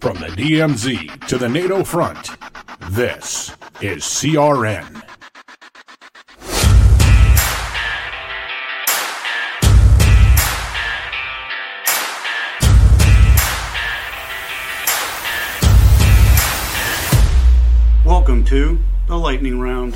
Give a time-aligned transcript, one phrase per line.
[0.00, 2.30] From the DMZ to the NATO front,
[2.88, 3.50] this
[3.82, 5.02] is CRN.
[18.06, 19.94] Welcome to the lightning round.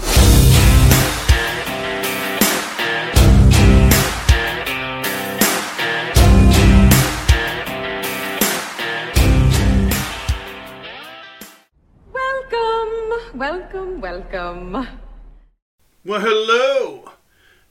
[16.15, 17.11] Well, hello,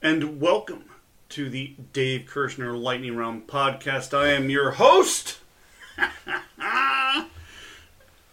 [0.01, 0.83] and welcome
[1.29, 4.13] to the Dave Kershner Lightning Round podcast.
[4.13, 5.37] I am your host.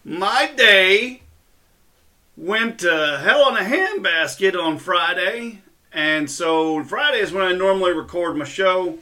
[0.05, 1.23] My day
[2.37, 7.93] went to hell in a handbasket on Friday, and so Friday is when I normally
[7.93, 8.99] record my show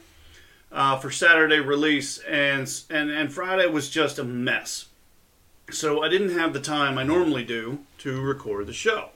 [0.71, 4.85] uh, for Saturday release, and and and Friday was just a mess.
[5.71, 9.09] So I didn't have the time I normally do to record the show.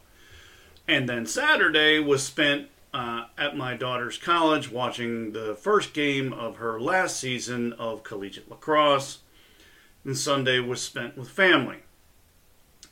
[0.87, 6.57] And then Saturday was spent uh, at my daughter's college watching the first game of
[6.57, 9.19] her last season of collegiate lacrosse.
[10.03, 11.77] And Sunday was spent with family.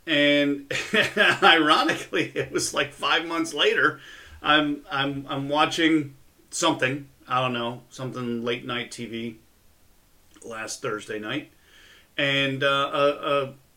[0.07, 0.73] And
[1.43, 4.01] ironically, it was like five months later.
[4.43, 6.15] I'm I'm I'm watching
[6.51, 7.09] something.
[7.27, 9.37] I don't know something late night TV
[10.45, 11.51] last Thursday night,
[12.19, 13.09] and uh, a,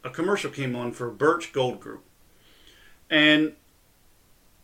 [0.03, 2.03] a a commercial came on for Birch Gold Group,
[3.09, 3.53] and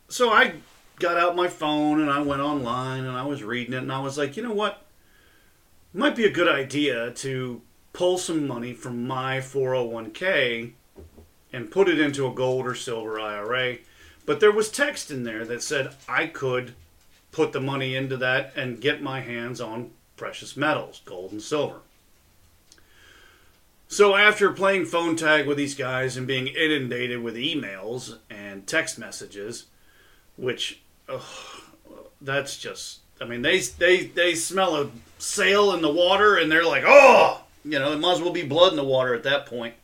[0.09, 0.55] so I
[0.99, 3.99] got out my phone and I went online and I was reading it and I
[3.99, 4.85] was like, you know what,
[5.93, 7.61] might be a good idea to
[7.93, 10.73] pull some money from my 401k
[11.53, 13.77] and put it into a gold or silver IRA.
[14.25, 16.73] But there was text in there that said I could
[17.31, 21.79] put the money into that and get my hands on precious metals, gold and silver.
[23.87, 28.97] So after playing phone tag with these guys and being inundated with emails and text
[28.97, 29.65] messages,
[30.35, 31.21] which ugh,
[32.19, 34.89] that's just I mean they they they smell a
[35.19, 38.43] sail in the water and they're like, "Oh, you know, it might as well be
[38.43, 39.75] blood in the water at that point.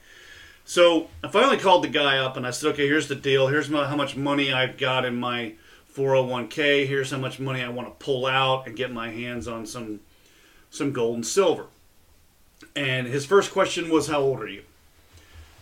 [0.66, 3.48] So I finally called the guy up and I said, okay, here's the deal.
[3.48, 5.54] Here's my, how much money I've got in my
[5.96, 6.88] 401k.
[6.88, 10.02] Here's how much money I want to pull out and get my hands on some
[10.70, 11.66] some gold and silver.
[12.76, 14.64] And his first question was, how old are you?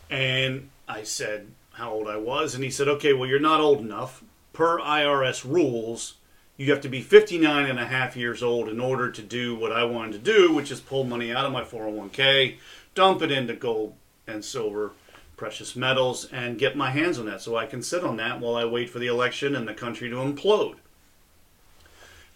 [0.09, 3.79] And I said how old I was, and he said, okay, well, you're not old
[3.79, 4.23] enough.
[4.51, 6.15] Per IRS rules,
[6.57, 9.71] you have to be 59 and a half years old in order to do what
[9.71, 12.57] I wanted to do, which is pull money out of my 401k,
[12.95, 13.93] dump it into gold
[14.25, 14.91] and silver,
[15.37, 18.55] precious metals, and get my hands on that so I can sit on that while
[18.55, 20.77] I wait for the election and the country to implode.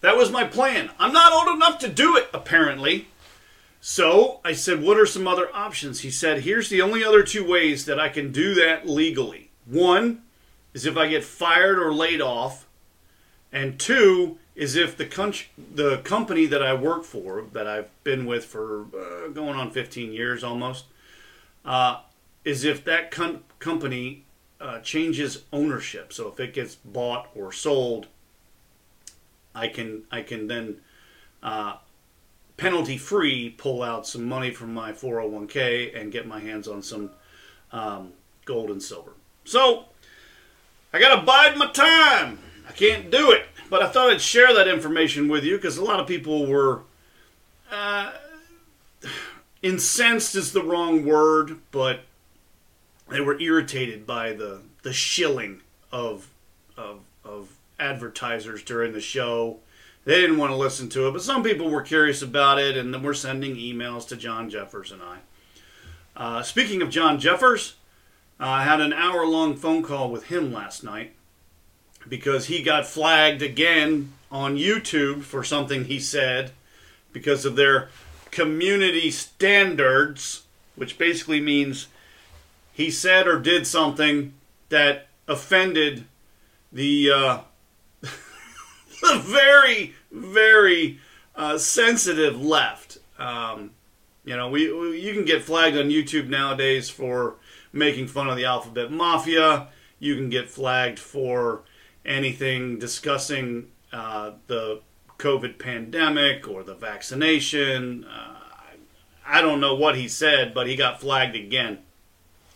[0.02, 0.90] That was my plan.
[0.98, 3.08] I'm not old enough to do it, apparently.
[3.80, 6.00] So I said, What are some other options?
[6.00, 9.50] He said, Here's the only other two ways that I can do that legally.
[9.66, 10.22] One
[10.74, 12.66] is if I get fired or laid off
[13.52, 15.34] and two is if the con-
[15.74, 20.12] the company that I work for, that I've been with for uh, going on 15
[20.12, 20.86] years almost,
[21.64, 22.00] uh,
[22.44, 24.24] is if that com- company
[24.60, 26.12] uh, changes ownership.
[26.12, 28.06] So if it gets bought or sold,
[29.54, 30.80] I can I can then
[31.42, 31.76] uh,
[32.56, 37.10] penalty free pull out some money from my 401k and get my hands on some
[37.72, 38.12] um,
[38.44, 39.12] gold and silver.
[39.44, 39.86] So
[40.92, 42.38] I gotta bide my time.
[42.68, 43.46] I can't do it.
[43.70, 46.82] But I thought I'd share that information with you because a lot of people were
[47.70, 48.12] uh,
[49.62, 52.00] incensed is the wrong word, but
[53.08, 56.28] they were irritated by the the shilling of
[56.76, 59.58] of of advertisers during the show.
[60.04, 62.92] They didn't want to listen to it, but some people were curious about it, and
[62.92, 65.18] then we're sending emails to John Jeffers and I.
[66.14, 67.76] Uh, speaking of John Jeffers,
[68.40, 71.14] uh, I had an hour long phone call with him last night
[72.08, 76.52] because he got flagged again on YouTube for something he said
[77.12, 77.90] because of their
[78.30, 80.42] community standards,
[80.74, 81.88] which basically means
[82.72, 84.32] he said or did something
[84.70, 86.04] that offended
[86.72, 87.38] the uh,
[88.02, 90.98] the very very
[91.36, 92.98] uh, sensitive left.
[93.18, 93.70] Um,
[94.24, 97.34] you know, we, we you can get flagged on YouTube nowadays for
[97.72, 99.68] making fun of the alphabet mafia.
[99.98, 101.62] You can get flagged for
[102.04, 104.80] anything discussing uh, the
[105.18, 108.04] COVID pandemic or the vaccination.
[108.04, 108.38] Uh,
[109.26, 111.78] I don't know what he said, but he got flagged again.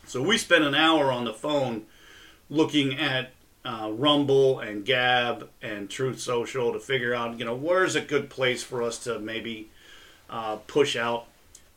[0.06, 1.86] So we spent an hour on the phone
[2.48, 3.30] looking at
[3.64, 8.30] uh, Rumble and Gab and Truth Social to figure out, you know, where's a good
[8.30, 9.70] place for us to maybe
[10.30, 11.26] uh, push out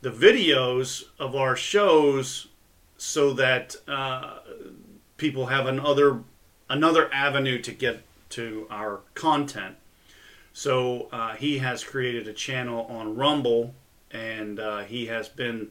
[0.00, 2.48] the videos of our shows
[2.96, 4.38] so that uh,
[5.16, 6.20] people have another
[6.70, 9.76] another avenue to get to our content.
[10.52, 13.74] So uh, he has created a channel on Rumble,
[14.10, 15.70] and uh, he has been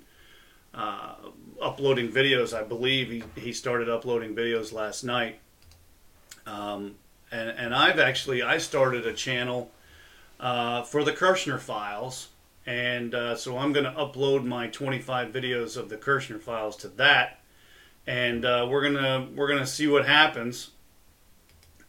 [0.74, 1.16] uh,
[1.62, 2.54] uploading videos.
[2.56, 5.40] I believe he, he started uploading videos last night.
[6.46, 6.96] Um,
[7.32, 9.72] and, and I've actually I started a channel
[10.40, 12.30] uh, for the Kershner Files,
[12.66, 16.88] and uh, so I'm going to upload my 25 videos of the Kershner Files to
[16.90, 17.40] that,
[18.08, 20.72] and uh, we're gonna we're gonna see what happens,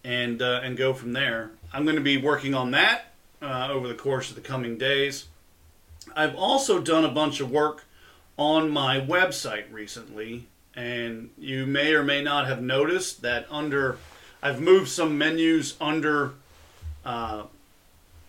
[0.04, 1.52] and uh, and go from there.
[1.72, 3.12] I'm going to be working on that
[3.42, 5.26] uh, over the course of the coming days.
[6.16, 7.84] I've also done a bunch of work
[8.36, 13.98] on my website recently, and you may or may not have noticed that under
[14.42, 16.32] I've moved some menus under.
[17.04, 17.44] Uh,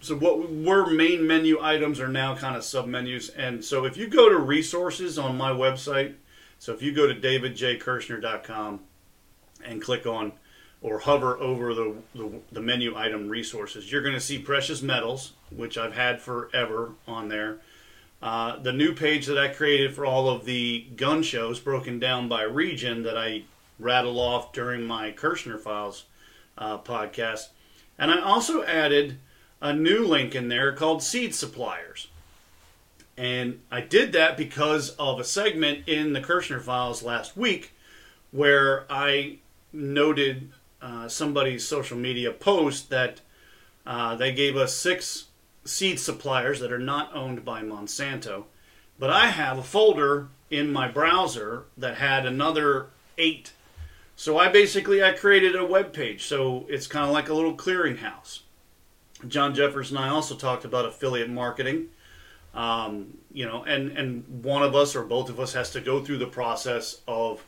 [0.02, 3.98] so what were main menu items are now kind of sub menus, and so if
[3.98, 6.16] you go to resources on my website,
[6.58, 8.80] so if you go to davidjkershner.com
[9.64, 10.34] and click on
[10.82, 15.34] or hover over the, the, the menu item resources, you're going to see precious metals,
[15.56, 17.60] which I've had forever on there.
[18.22, 22.28] Uh, the new page that I created for all of the gun shows, broken down
[22.28, 23.44] by region, that I
[23.80, 26.06] rattle off during my Kershner Files
[26.58, 27.50] uh, podcast.
[27.98, 29.18] And I also added
[29.60, 32.08] a new link in there called Seed Suppliers.
[33.18, 37.74] And I did that because of a segment in the Kershner Files last week
[38.32, 39.38] where I
[39.74, 40.52] noted
[40.82, 43.22] uh, somebody's social media post that
[43.86, 45.28] uh, they gave us six
[45.64, 48.46] seed suppliers that are not owned by Monsanto.
[48.98, 52.88] But I have a folder in my browser that had another
[53.18, 53.54] eight.
[54.16, 56.26] So I basically I created a web page.
[56.26, 58.42] So it's kind of like a little clearinghouse.
[59.28, 61.88] John Jeffers and I also talked about affiliate marketing.
[62.54, 66.04] Um, you know, and and one of us or both of us has to go
[66.04, 67.46] through the process of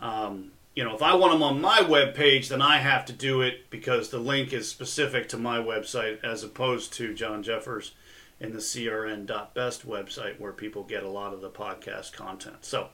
[0.00, 3.12] um, you know, if I want them on my web page, then I have to
[3.12, 7.96] do it because the link is specific to my website as opposed to John Jeffers
[8.38, 12.64] in the crn.best website where people get a lot of the podcast content.
[12.64, 12.90] So,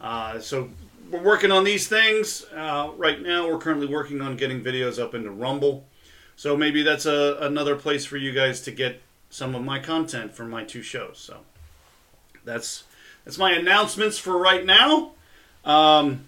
[0.00, 0.70] uh, so
[1.10, 3.46] we're working on these things uh, right now.
[3.46, 5.84] We're currently working on getting videos up into Rumble.
[6.36, 10.34] So maybe that's a, another place for you guys to get some of my content
[10.34, 11.18] from my two shows.
[11.18, 11.40] So
[12.46, 12.84] that's
[13.26, 15.12] that's my announcements for right now.
[15.66, 16.24] Um,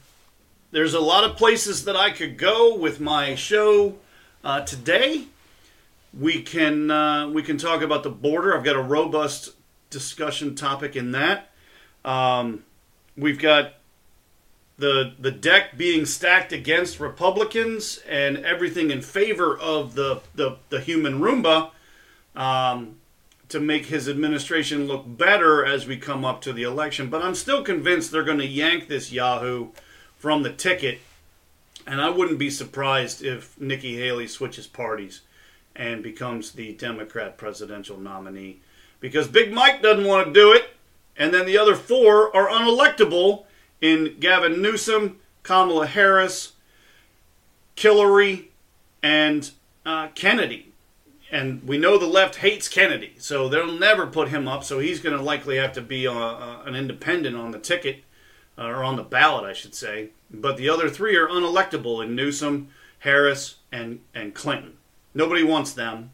[0.73, 3.97] there's a lot of places that I could go with my show
[4.43, 5.27] uh, today.
[6.19, 8.57] We can uh, we can talk about the border.
[8.57, 9.51] I've got a robust
[9.91, 11.51] discussion topic in that.
[12.05, 12.65] Um,
[13.17, 13.75] we've got
[14.79, 20.81] the the deck being stacked against Republicans and everything in favor of the the, the
[20.81, 21.71] human Roomba
[22.35, 22.97] um,
[23.49, 27.09] to make his administration look better as we come up to the election.
[27.09, 29.69] But I'm still convinced they're going to yank this Yahoo
[30.23, 31.01] from the ticket.
[31.85, 35.23] And I wouldn't be surprised if Nikki Haley switches parties
[35.75, 38.61] and becomes the Democrat presidential nominee.
[39.01, 40.77] Because Big Mike doesn't want to do it,
[41.17, 43.47] and then the other four are unelectable
[43.81, 46.53] in Gavin Newsom, Kamala Harris,
[47.75, 48.51] Hillary,
[49.03, 49.51] and
[49.85, 50.69] uh, Kennedy.
[51.33, 55.01] And we know the left hates Kennedy, so they'll never put him up, so he's
[55.01, 58.05] going to likely have to be uh, uh, an independent on the ticket
[58.59, 60.11] uh, or on the ballot, I should say.
[60.31, 62.69] But the other three are unelectable in Newsom,
[63.01, 64.79] Harris, and and Clinton.
[65.15, 66.11] Nobody wants them.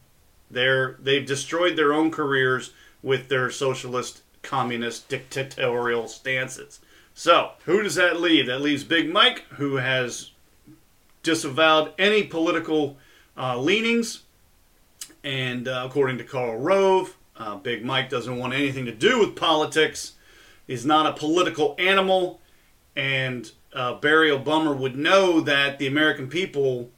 [0.50, 6.80] They're they've destroyed their own careers with their socialist, communist, dictatorial stances.
[7.14, 8.46] So who does that leave?
[8.46, 10.30] That leaves Big Mike, who has
[11.22, 12.96] disavowed any political
[13.36, 14.22] uh, leanings.
[15.24, 19.36] And uh, according to Karl Rove, uh, Big Mike doesn't want anything to do with
[19.36, 20.12] politics.
[20.68, 22.40] He's not a political animal.
[22.94, 26.90] And uh, Barry Obama would know that the American people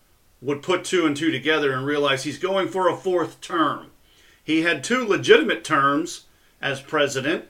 [0.43, 3.93] would put two and two together and realize he's going for a fourth term.
[4.43, 6.27] He had two legitimate terms
[6.61, 7.47] as president.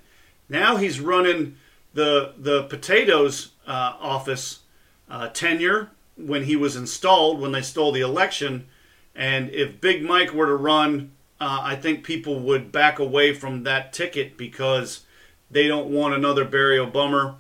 [0.49, 1.57] Now he's running
[1.95, 4.61] the the potatoes uh, office
[5.09, 8.67] uh, tenure when he was installed when they stole the election.
[9.15, 13.63] And if Big Mike were to run, uh, I think people would back away from
[13.63, 15.07] that ticket because
[15.51, 17.37] they don't want another Barry Obama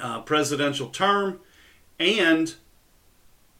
[0.00, 1.40] uh, presidential term,
[1.98, 2.54] and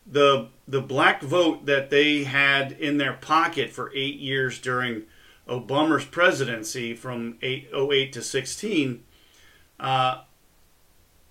[0.07, 5.05] the the black vote that they had in their pocket for eight years during
[5.49, 9.03] Obama's presidency from 8, 08 to 16,
[9.81, 10.21] uh,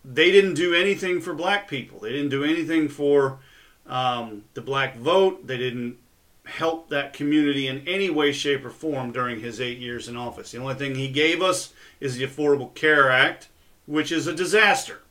[0.04, 2.00] they didn't do anything for black people.
[2.00, 3.38] They didn't do anything for
[3.86, 5.46] um, the black vote.
[5.46, 5.98] They didn't
[6.48, 10.52] help that community in any way, shape, or form during his eight years in office.
[10.52, 13.50] The only thing he gave us is the Affordable Care Act,
[13.86, 15.02] which is a disaster.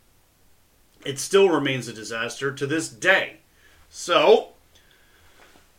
[1.05, 3.37] It still remains a disaster to this day.
[3.91, 4.49] So,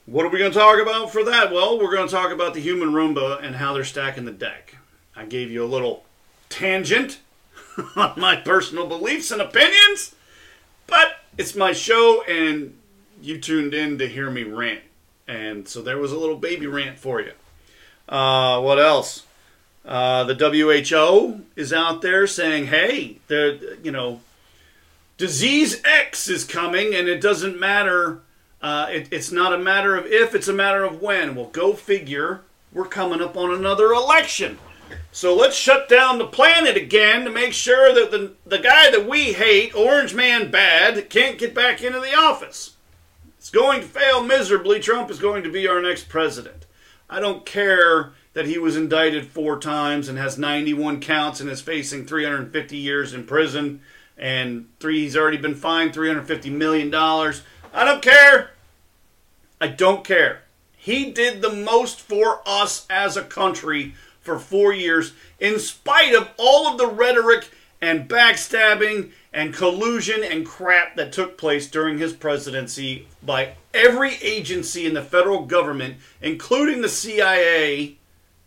[0.06, 1.52] what are we going to talk about for that?
[1.52, 4.78] Well, we're going to talk about the human Roomba and how they're stacking the deck.
[5.16, 6.06] I gave you a little
[6.50, 7.20] tangent
[7.96, 10.16] on my personal beliefs and opinions,
[10.86, 12.78] but it's my show and
[13.22, 14.82] you tuned in to hear me rant.
[15.28, 17.34] And so there was a little baby rant for you.
[18.08, 19.26] Uh, what else?
[19.86, 24.22] Uh, the WHO is out there saying, hey, the you know,
[25.18, 28.22] disease X is coming and it doesn't matter
[28.62, 31.36] uh, it, it's not a matter of if, it's a matter of when.
[31.36, 32.42] Well, go figure.
[32.74, 34.58] We're coming up on another election.
[35.12, 39.08] So let's shut down the planet again to make sure that the, the guy that
[39.08, 42.77] we hate, Orange Man Bad, can't get back into the office.
[43.48, 44.82] It's going to fail miserably.
[44.82, 46.66] Trump is going to be our next president.
[47.10, 51.62] I don't care that he was indicted four times and has 91 counts and is
[51.62, 53.80] facing 350 years in prison
[54.18, 57.42] and three he's already been fined 350 million dollars.
[57.74, 58.52] I don't care.
[59.62, 60.42] I don't care.
[60.76, 66.30] He did the most for us as a country for four years, in spite of
[66.36, 67.50] all of the rhetoric
[67.82, 74.86] and backstabbing and collusion and crap that took place during his presidency by every agency
[74.86, 77.98] in the federal government, including the CIA,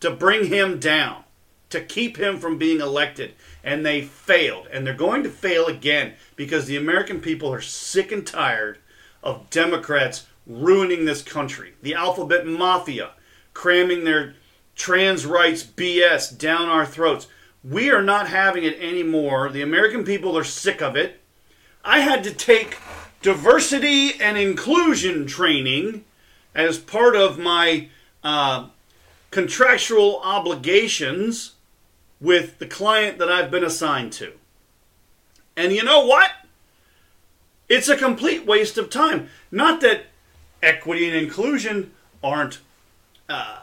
[0.00, 1.24] to bring him down,
[1.68, 3.34] to keep him from being elected.
[3.62, 4.66] And they failed.
[4.72, 8.78] And they're going to fail again because the American people are sick and tired
[9.22, 11.74] of Democrats ruining this country.
[11.82, 13.10] The alphabet mafia
[13.52, 14.34] cramming their
[14.74, 17.26] trans rights BS down our throats.
[17.62, 19.50] We are not having it anymore.
[19.50, 21.20] The American people are sick of it.
[21.84, 22.78] I had to take
[23.22, 26.04] diversity and inclusion training
[26.54, 27.88] as part of my
[28.24, 28.68] uh,
[29.30, 31.52] contractual obligations
[32.20, 34.32] with the client that I've been assigned to.
[35.56, 36.30] And you know what?
[37.68, 39.28] It's a complete waste of time.
[39.50, 40.06] Not that
[40.62, 42.58] equity and inclusion aren't
[43.28, 43.58] uh,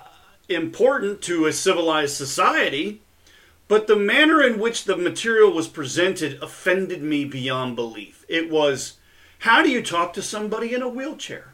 [0.48, 3.02] important to a civilized society,
[3.68, 8.26] but the manner in which the material was presented offended me beyond belief.
[8.28, 8.98] It was
[9.40, 11.54] how do you talk to somebody in a wheelchair?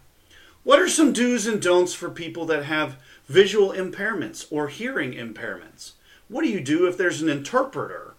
[0.64, 5.92] What are some do's and don'ts for people that have visual impairments or hearing impairments?
[6.30, 8.14] What do you do if there's an interpreter?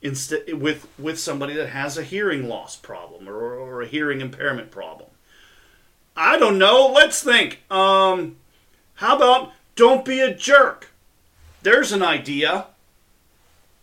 [0.00, 5.10] with with somebody that has a hearing loss problem or, or a hearing impairment problem.
[6.16, 6.90] I don't know.
[6.94, 7.62] Let's think.
[7.70, 8.36] Um,
[8.94, 10.88] how about don't be a jerk?
[11.62, 12.66] There's an idea.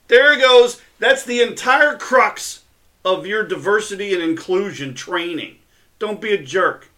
[0.08, 0.82] There goes.
[1.00, 2.64] That's the entire crux
[3.04, 5.58] of your diversity and inclusion training.
[6.00, 6.90] Don't be a jerk.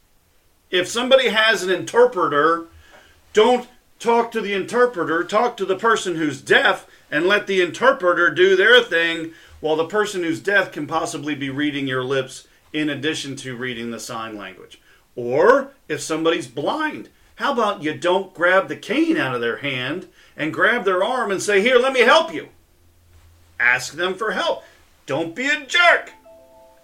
[0.69, 2.67] If somebody has an interpreter,
[3.33, 3.67] don't
[3.99, 8.55] talk to the interpreter, talk to the person who's deaf and let the interpreter do
[8.55, 13.35] their thing while the person who's deaf can possibly be reading your lips in addition
[13.37, 14.79] to reading the sign language.
[15.15, 20.07] Or if somebody's blind, how about you don't grab the cane out of their hand
[20.35, 22.49] and grab their arm and say, Here, let me help you?
[23.59, 24.63] Ask them for help.
[25.05, 26.13] Don't be a jerk.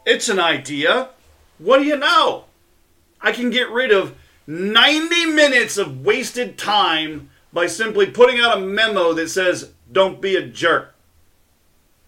[0.05, 1.09] It's an idea.
[1.57, 2.45] What do you know?
[3.21, 4.15] I can get rid of
[4.47, 10.35] 90 minutes of wasted time by simply putting out a memo that says, don't be
[10.35, 10.93] a jerk.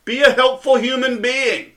[0.03, 1.71] Be a helpful human being,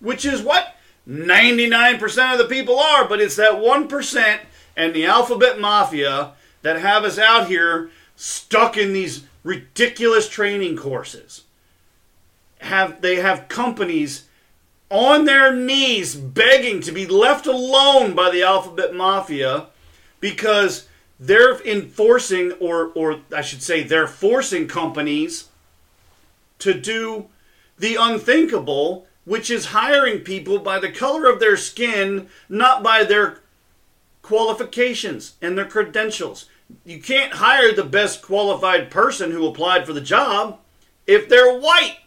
[0.00, 0.76] which is what
[1.08, 4.40] 99% of the people are, but it's that 1%
[4.76, 6.32] and the alphabet mafia
[6.62, 11.44] that have us out here stuck in these ridiculous training courses.
[12.60, 14.28] Have they have companies
[14.90, 19.66] on their knees begging to be left alone by the alphabet mafia
[20.20, 20.88] because
[21.20, 25.48] they're enforcing, or, or I should say, they're forcing companies
[26.60, 27.26] to do
[27.78, 33.40] the unthinkable, which is hiring people by the color of their skin, not by their
[34.22, 36.46] qualifications and their credentials.
[36.84, 40.58] You can't hire the best qualified person who applied for the job
[41.06, 41.98] if they're white.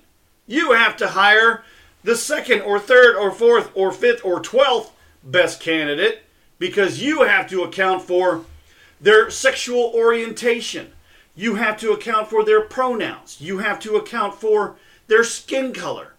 [0.47, 1.63] You have to hire
[2.03, 4.91] the second or third or fourth or fifth or twelfth
[5.23, 6.23] best candidate
[6.59, 8.45] because you have to account for
[8.99, 10.91] their sexual orientation.
[11.35, 13.39] You have to account for their pronouns.
[13.39, 14.75] You have to account for
[15.07, 16.13] their skin color.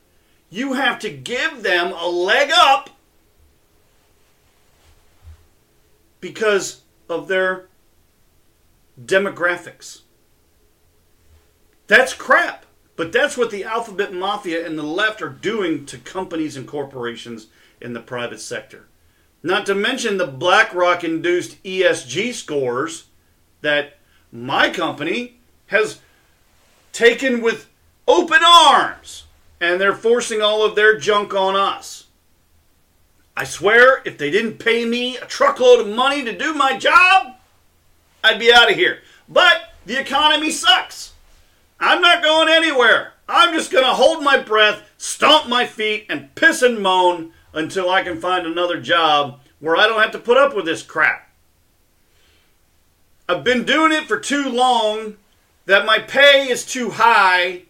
[0.51, 2.91] You have to give them a leg up
[6.21, 7.67] because of their
[9.03, 10.01] demographics.
[11.87, 12.65] That's crap.
[12.97, 17.47] But that's what the alphabet mafia and the left are doing to companies and corporations
[17.81, 18.87] in the private sector.
[19.43, 23.07] Not to mention the BlackRock induced ESG scores
[23.61, 23.99] that
[24.31, 26.01] my company has
[26.93, 27.69] taken with
[28.07, 29.25] open arms,
[29.61, 32.07] and they're forcing all of their junk on us.
[33.37, 37.37] I swear, if they didn't pay me a truckload of money to do my job,
[38.23, 38.99] I'd be out of here.
[39.29, 41.12] But the economy sucks.
[41.83, 43.15] I'm not going anywhere.
[43.29, 47.91] I'm just going to hold my breath, stomp my feet, and piss and moan until
[47.91, 51.29] I can find another job where I don't have to put up with this crap.
[53.29, 55.17] I've been doing it for too long
[55.67, 57.63] that my pay is too high,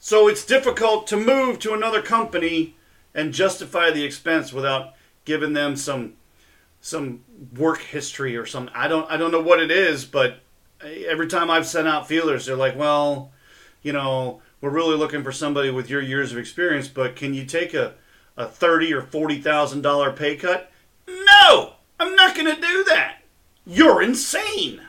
[0.00, 2.74] so it's difficult to move to another company
[3.14, 6.14] and justify the expense without giving them some
[6.80, 7.24] some
[7.56, 8.74] work history or something.
[8.74, 10.40] I don't I don't know what it is, but
[10.82, 13.32] every time I've sent out feelers, they're like, "Well,
[13.82, 17.44] you know, we're really looking for somebody with your years of experience, but can you
[17.44, 17.94] take a
[18.36, 20.70] a thirty or forty thousand dollar pay cut?"
[21.08, 23.18] No, I'm not going to do that.
[23.66, 24.82] You're insane.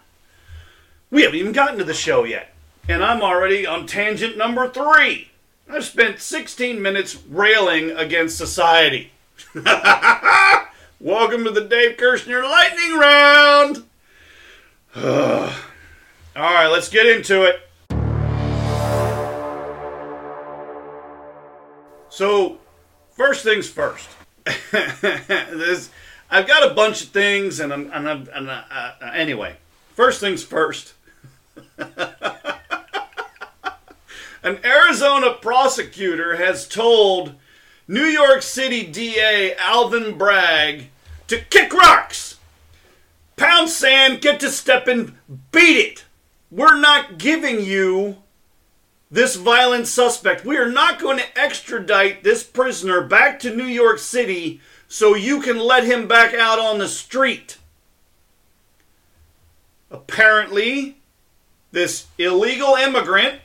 [1.10, 2.54] We haven't even gotten to the show yet,
[2.88, 5.30] and I'm already on tangent number three.
[5.70, 9.12] I've spent 16 minutes railing against society.
[11.00, 13.84] Welcome to the Dave Kershner Lightning Round.
[16.36, 17.67] All right, let's get into it.
[22.18, 22.58] So,
[23.12, 24.10] first things first.
[24.72, 25.92] this,
[26.32, 29.58] I've got a bunch of things, and I'm, and I'm, and uh, uh, anyway.
[29.94, 30.96] First things first.
[31.78, 31.86] An
[34.66, 37.36] Arizona prosecutor has told
[37.88, 40.90] New York City DA Alvin Bragg
[41.28, 42.40] to kick rocks,
[43.36, 45.20] pound sand, get to stepping,
[45.52, 46.06] beat it.
[46.50, 48.24] We're not giving you
[49.10, 50.46] this violent suspect.
[50.46, 55.42] We are not going to extradite this prisoner back to New York City so you
[55.42, 57.58] can let him back out on the street.
[59.90, 60.98] Apparently,
[61.72, 63.40] this illegal immigrant,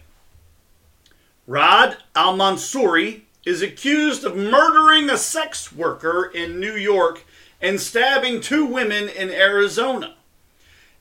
[1.47, 7.25] Rod Al Mansouri, is accused of murdering a sex worker in New York
[7.61, 10.15] and stabbing two women in Arizona.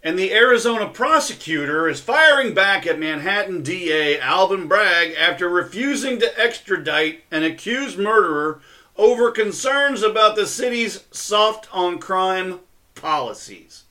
[0.03, 6.39] And the Arizona prosecutor is firing back at Manhattan DA Alvin Bragg after refusing to
[6.39, 8.61] extradite an accused murderer
[8.97, 12.59] over concerns about the city's soft on crime
[12.95, 13.83] policies.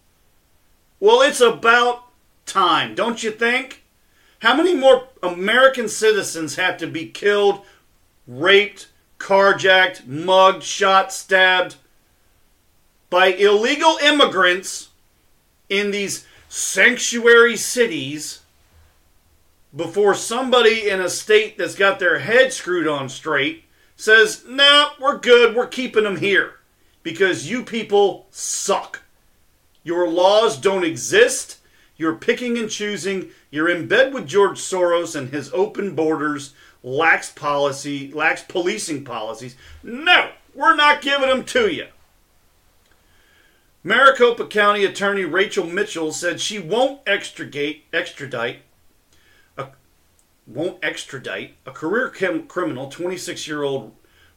[0.99, 2.05] Well, it's about
[2.45, 3.85] time, don't you think?
[4.41, 7.63] How many more American citizens have to be killed,
[8.27, 11.77] raped, carjacked, mugged, shot, stabbed
[13.11, 14.90] by illegal immigrants
[15.71, 18.41] in these sanctuary cities
[19.75, 23.65] before somebody in a state that's got their head screwed on straight
[23.97, 26.55] says, nah, we're good, we're keeping them here
[27.03, 29.03] because you people suck.
[29.85, 31.59] Your laws don't exist.
[31.97, 33.31] You're picking and choosing.
[33.51, 39.57] You're in bed with George Soros and his open borders, lax policy, lax policing policies.
[39.83, 41.87] No, we're not giving them to you.
[43.83, 48.59] Maricopa County Attorney Rachel Mitchell said she won't extradite, extradite,
[49.57, 49.69] a,
[50.47, 53.95] won't extradite a career chem, criminal, 26-year-old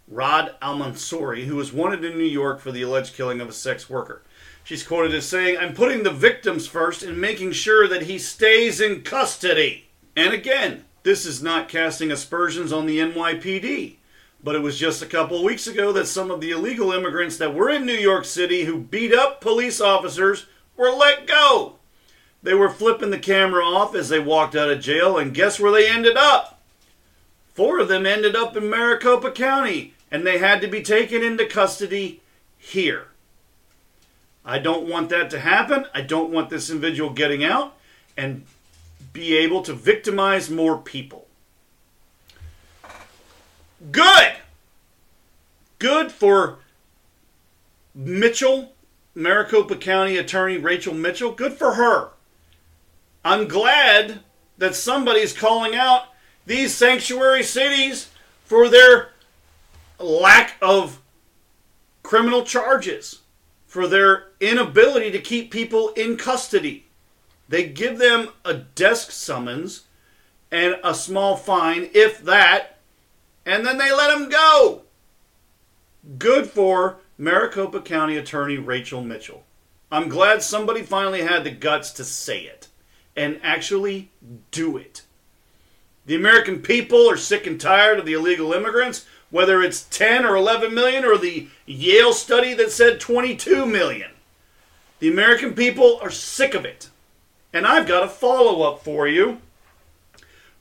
[0.10, 3.89] Raad Almansoori who was wanted in New York for the alleged killing of a sex
[3.89, 4.21] worker.
[4.63, 8.79] She's quoted as saying, "I'm putting the victims first and making sure that he stays
[8.79, 13.97] in custody." And again, this is not casting aspersions on the NYPD.
[14.43, 17.38] But it was just a couple of weeks ago that some of the illegal immigrants
[17.38, 21.75] that were in New York City who beat up police officers were let go.
[22.41, 25.71] They were flipping the camera off as they walked out of jail, and guess where
[25.71, 26.62] they ended up?
[27.53, 31.45] Four of them ended up in Maricopa County, and they had to be taken into
[31.45, 32.21] custody
[32.58, 33.08] here.
[34.43, 35.86] I don't want that to happen.
[35.93, 37.75] I don't want this individual getting out
[38.17, 38.45] and
[39.13, 41.22] be able to victimize more people.
[43.91, 44.34] Good.
[45.80, 46.60] Good for
[47.93, 48.74] Mitchell,
[49.13, 51.32] Maricopa County Attorney Rachel Mitchell.
[51.32, 52.10] Good for her.
[53.26, 54.19] I'm glad
[54.58, 56.06] that somebody's calling out
[56.46, 58.10] these sanctuary cities
[58.43, 59.10] for their
[60.00, 61.00] lack of
[62.02, 63.19] criminal charges,
[63.65, 66.86] for their inability to keep people in custody.
[67.48, 69.84] They give them a desk summons
[70.52, 72.72] and a small fine, if that,
[73.45, 74.84] and then they let him go.
[76.17, 79.43] Good for Maricopa County Attorney Rachel Mitchell.
[79.91, 82.67] I'm glad somebody finally had the guts to say it
[83.15, 84.10] and actually
[84.51, 85.03] do it.
[86.06, 90.36] The American people are sick and tired of the illegal immigrants, whether it's 10 or
[90.36, 94.12] 11 million or the Yale study that said 22 million.
[94.99, 96.89] The American people are sick of it.
[97.53, 99.39] And I've got a follow up for you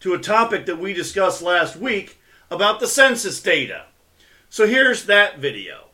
[0.01, 2.19] to a topic that we discussed last week
[2.53, 3.87] about the census data.
[4.49, 5.87] So here's that video.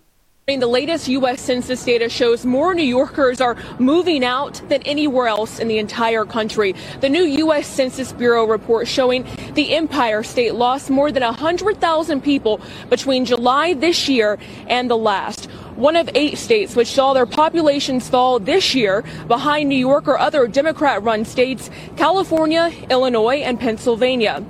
[0.49, 1.43] The latest U.S.
[1.43, 6.25] Census data shows more New Yorkers are moving out than anywhere else in the entire
[6.25, 6.75] country.
[7.03, 7.67] The new U.S.
[7.67, 14.09] Census Bureau report showing the Empire State lost more than 100,000 people between July this
[14.09, 15.51] year and the last.
[15.77, 20.19] One of eight states which saw their populations fall this year behind New York or
[20.19, 24.43] other Democrat run states, California, Illinois, and Pennsylvania.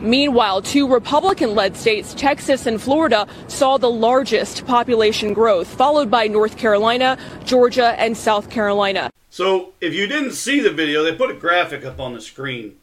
[0.00, 6.26] Meanwhile, two Republican led states, Texas and Florida, saw the largest population growth, followed by
[6.26, 9.10] North Carolina, Georgia, and South Carolina.
[9.28, 12.76] So, if you didn't see the video, they put a graphic up on the screen.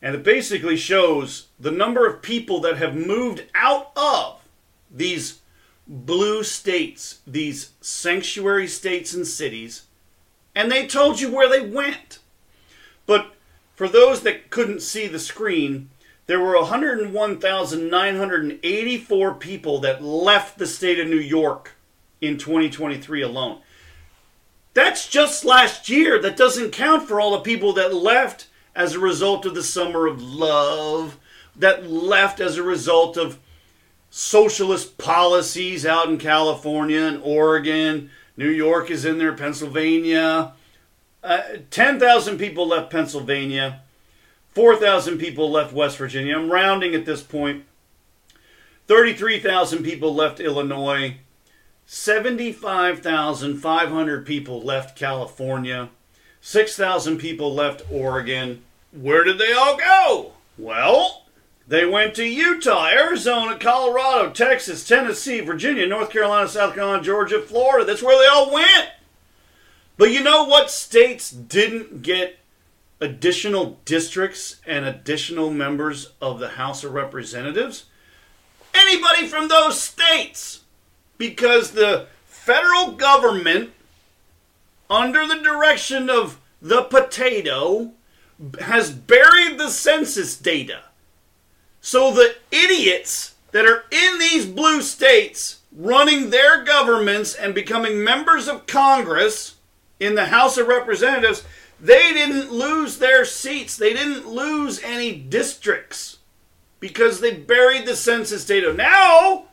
[0.00, 4.40] And it basically shows the number of people that have moved out of
[4.90, 5.40] these
[5.88, 9.86] blue states, these sanctuary states and cities,
[10.54, 12.20] and they told you where they went.
[13.06, 13.34] But
[13.74, 15.90] for those that couldn't see the screen,
[16.26, 21.72] there were 101,984 people that left the state of New York
[22.20, 23.60] in 2023 alone.
[24.72, 26.20] That's just last year.
[26.20, 30.06] That doesn't count for all the people that left as a result of the summer
[30.06, 31.18] of love,
[31.54, 33.38] that left as a result of
[34.10, 38.10] socialist policies out in California and Oregon.
[38.36, 40.52] New York is in there, Pennsylvania.
[41.22, 43.82] Uh, 10,000 people left Pennsylvania.
[44.54, 46.36] 4,000 people left West Virginia.
[46.36, 47.64] I'm rounding at this point.
[48.86, 51.16] 33,000 people left Illinois.
[51.86, 55.90] 75,500 people left California.
[56.40, 58.62] 6,000 people left Oregon.
[58.92, 60.32] Where did they all go?
[60.56, 61.24] Well,
[61.66, 67.84] they went to Utah, Arizona, Colorado, Texas, Tennessee, Virginia, North Carolina, South Carolina, Georgia, Florida.
[67.84, 68.90] That's where they all went.
[69.96, 72.38] But you know what states didn't get
[73.04, 77.84] additional districts and additional members of the House of Representatives?
[78.74, 80.60] Anybody from those states.
[81.16, 83.70] Because the federal government,
[84.90, 87.92] under the direction of the potato,
[88.60, 90.80] has buried the census data.
[91.80, 98.48] So the idiots that are in these blue states running their governments and becoming members
[98.48, 99.54] of Congress
[100.00, 101.44] in the House of Representatives
[101.84, 103.76] they didn't lose their seats.
[103.76, 106.16] They didn't lose any districts
[106.80, 108.72] because they buried the census data.
[108.72, 109.48] Now,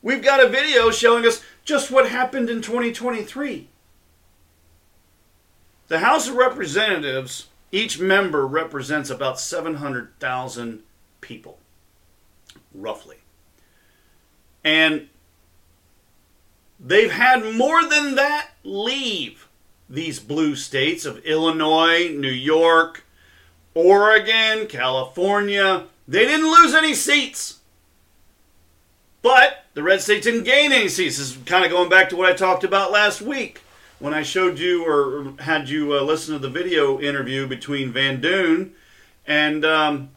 [0.00, 3.68] we've got a video showing us just what happened in 2023.
[5.88, 10.84] The House of Representatives, each member represents about 700,000
[11.20, 11.58] people,
[12.72, 13.18] roughly.
[14.62, 15.08] And
[16.78, 19.48] they've had more than that leave
[19.88, 23.04] these blue states of Illinois, New York,
[23.74, 25.84] Oregon, California.
[26.08, 27.60] They didn't lose any seats.
[29.22, 31.18] But the red states didn't gain any seats.
[31.18, 33.62] This is kind of going back to what I talked about last week
[33.98, 38.20] when I showed you or had you uh, listen to the video interview between Van
[38.20, 38.70] Duyn
[39.26, 40.10] and um,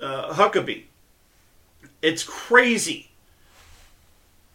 [0.00, 0.84] uh, Huckabee.
[2.02, 3.10] It's crazy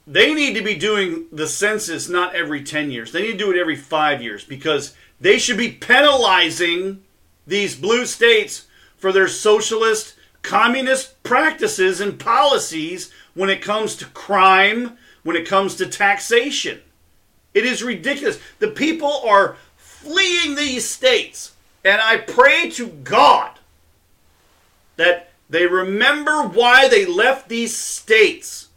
[0.09, 3.11] they need to be doing the census not every 10 years.
[3.11, 7.03] They need to do it every five years because they should be penalizing
[7.45, 8.65] these blue states
[8.97, 15.75] for their socialist, communist practices and policies when it comes to crime, when it comes
[15.75, 16.81] to taxation.
[17.53, 18.39] It is ridiculous.
[18.57, 21.53] The people are fleeing these states.
[21.85, 23.59] And I pray to God
[24.95, 28.68] that they remember why they left these states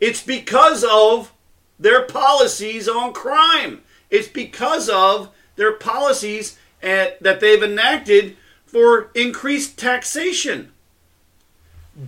[0.00, 1.32] it's because of
[1.78, 9.78] their policies on crime It's because of their policies at, that they've enacted for increased
[9.78, 10.72] taxation.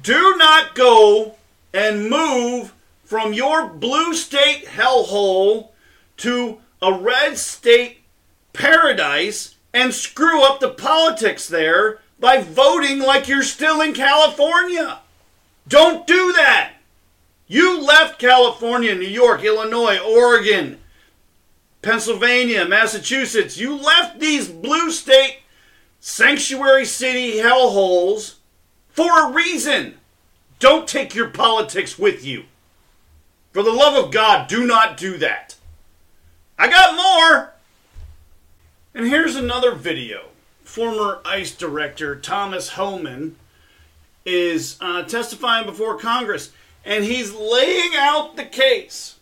[0.03, 1.37] Do not go
[1.73, 2.75] and move
[3.05, 5.71] from your blue state hellhole
[6.19, 7.99] to a red state
[8.53, 14.99] paradise and screw up the politics there by voting like you're still in California.
[15.67, 16.73] Don't do that.
[17.49, 20.79] You left California, New York, Illinois, Oregon,
[21.81, 23.57] Pennsylvania, Massachusetts.
[23.57, 25.39] You left these blue state
[25.99, 28.35] sanctuary city hellholes
[28.91, 29.95] for a reason.
[30.59, 32.45] Don't take your politics with you.
[33.53, 35.57] For the love of God, do not do that.
[36.59, 37.55] I got more.
[38.95, 40.27] And here's another video.
[40.65, 43.37] Former ICE Director Thomas Homan
[44.27, 46.51] is uh, testifying before Congress,
[46.89, 49.19] and he's laying out the case.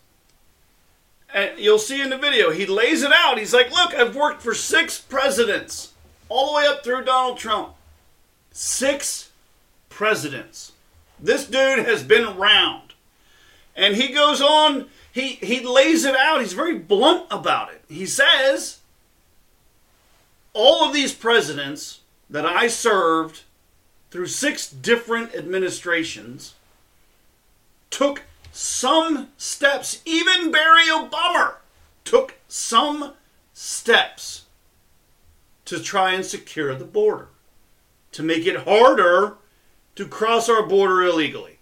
[1.34, 3.38] And you'll see in the video, he lays it out.
[3.38, 5.92] He's like, Look, I've worked for six presidents,
[6.28, 7.74] all the way up through Donald Trump.
[8.52, 9.32] Six
[9.88, 10.72] presidents.
[11.18, 12.94] This dude has been around.
[13.74, 16.40] And he goes on, he, he lays it out.
[16.40, 17.82] He's very blunt about it.
[17.88, 18.78] He says,
[20.52, 22.00] All of these presidents
[22.30, 23.42] that I served
[24.12, 26.54] through six different administrations
[27.90, 28.22] took
[28.52, 30.02] some steps.
[30.04, 31.54] Even Barry Obama
[32.04, 33.12] took some
[33.52, 34.44] steps
[35.64, 37.28] to try and secure the border,
[38.12, 39.36] to make it harder
[39.96, 41.58] to cross our border illegally.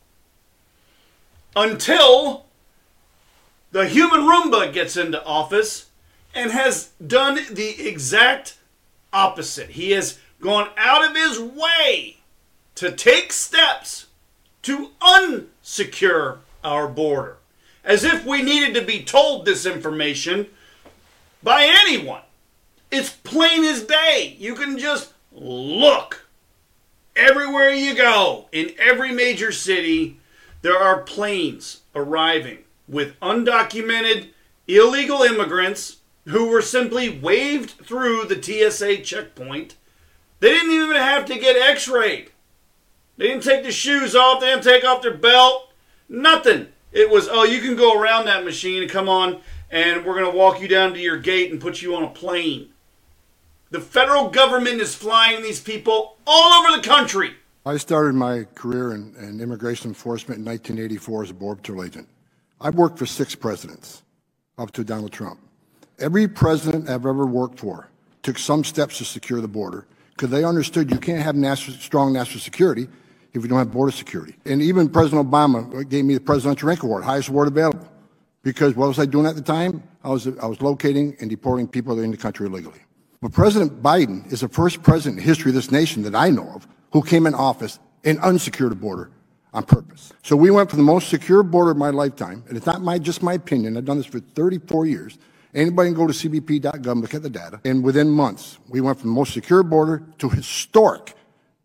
[1.57, 2.47] Until
[3.71, 5.87] the human Roomba gets into office
[6.35, 8.59] and has done the exact
[9.13, 9.71] opposite.
[9.71, 12.19] He has gone out of his way
[12.75, 14.07] to take steps
[14.63, 14.91] to
[15.65, 17.39] unsecure our border.
[17.85, 20.47] As if we needed to be told this information
[21.43, 22.23] by anyone.
[22.91, 24.37] It's plain as day.
[24.39, 26.27] You can just look.
[27.17, 30.19] Everywhere you go, in every major city,
[30.63, 34.29] there are planes arriving with undocumented
[34.67, 39.77] illegal immigrants who were simply waved through the TSA checkpoint.
[40.41, 42.31] They didn't even have to get x rayed.
[43.17, 45.73] They didn't take the shoes off, they didn't take off their belt.
[46.09, 46.69] Nothing.
[46.93, 50.31] It was, oh, you can go around that machine and come on, and we're going
[50.31, 52.71] to walk you down to your gate and put you on a plane.
[53.71, 57.35] The federal government is flying these people all over the country.
[57.67, 62.09] I started my career in, in immigration enforcement in 1984 as a Border Patrol agent.
[62.61, 64.03] I've worked for six presidents,
[64.59, 65.41] up to Donald Trump.
[65.99, 67.89] Every president I've ever worked for
[68.23, 72.13] took some steps to secure the border because they understood you can't have national, strong
[72.13, 72.89] national security
[73.35, 74.37] if you don't have border security.
[74.45, 77.87] And even President Obama gave me the Presidential Rank Award, highest award available.
[78.43, 79.83] Because what was I doing at the time?
[80.05, 82.81] I was, I was locating and deporting people in the country illegally.
[83.21, 86.31] But President Biden is the first president in the history of this nation that I
[86.31, 89.11] know of who came in office and unsecured a border
[89.53, 90.13] on purpose.
[90.23, 92.99] So we went from the most secure border of my lifetime, and it's not my,
[92.99, 93.77] just my opinion.
[93.77, 95.19] I've done this for 34 years.
[95.55, 97.61] Anybody can go to cbp.gov, look at the data.
[97.65, 101.15] And within months, we went from the most secure border to historic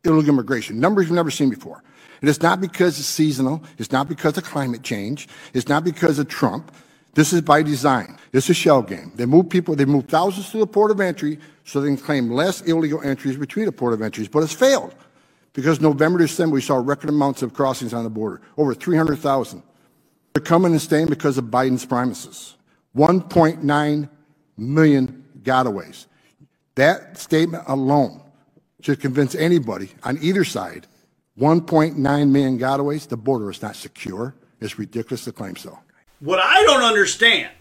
[0.04, 1.84] illegal immigration, numbers you've never seen before.
[2.22, 3.64] And it's not because it's seasonal.
[3.78, 5.28] It's not because of climate change.
[5.54, 6.72] It's not because of Trump.
[7.14, 8.18] This is by design.
[8.34, 9.12] It's a shell game.
[9.16, 12.30] They move people, they move thousands to the port of entry so they can claim
[12.30, 14.94] less illegal entries between the port of entries, but it's failed.
[15.54, 19.64] Because November, December, we saw record amounts of crossings on the border, over 300,000.
[20.34, 22.56] They're coming and staying because of Biden's promises.
[22.96, 24.10] 1.9
[24.58, 26.06] million gotaways.
[26.76, 28.22] That statement alone
[28.82, 30.88] should convince anybody on either side
[31.40, 34.36] 1.9 million gotaways, the border is not secure.
[34.60, 35.80] It's ridiculous to claim so.
[36.20, 37.54] What I don't understand,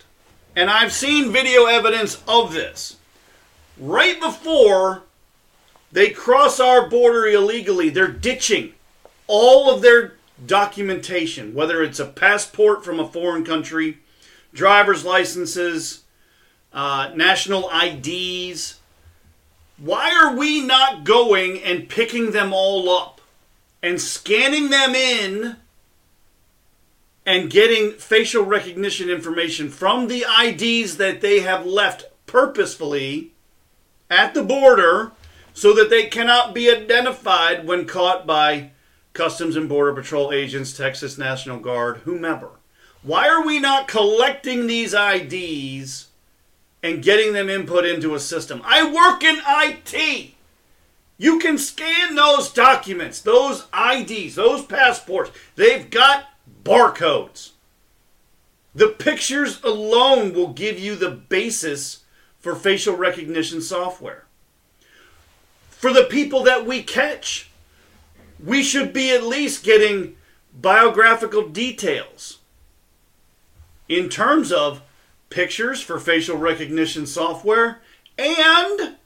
[0.57, 2.97] and I've seen video evidence of this,
[3.79, 5.05] right before
[5.93, 8.73] they cross our border illegally, they're ditching
[9.29, 13.99] all of their documentation, whether it's a passport from a foreign country,
[14.53, 16.03] driver's licenses,
[16.73, 18.78] uh, national IDs.
[19.79, 23.21] Why are we not going and picking them all up
[23.81, 25.57] and scanning them in
[27.25, 33.33] and getting facial recognition information from the IDs that they have left purposefully
[34.11, 35.13] at the border
[35.55, 38.71] so that they cannot be identified when caught by
[39.13, 42.51] Customs and Border Patrol agents, Texas National Guard, whomever?
[43.03, 46.08] Why are we not collecting these IDs
[46.83, 48.63] and getting them input into a system?
[48.65, 50.35] I work in IT.
[51.17, 55.33] You can scan those documents, those IDs, those passports.
[55.57, 56.27] They've got
[56.65, 57.51] barcodes.
[58.75, 62.05] The pictures alone will give you the basis
[62.39, 64.25] for facial recognition software.
[65.71, 67.51] For the people that we catch,
[68.45, 70.17] we should be at least getting
[70.55, 72.39] biographical details
[73.89, 74.83] in terms of
[75.31, 77.81] pictures for facial recognition software
[78.17, 78.97] and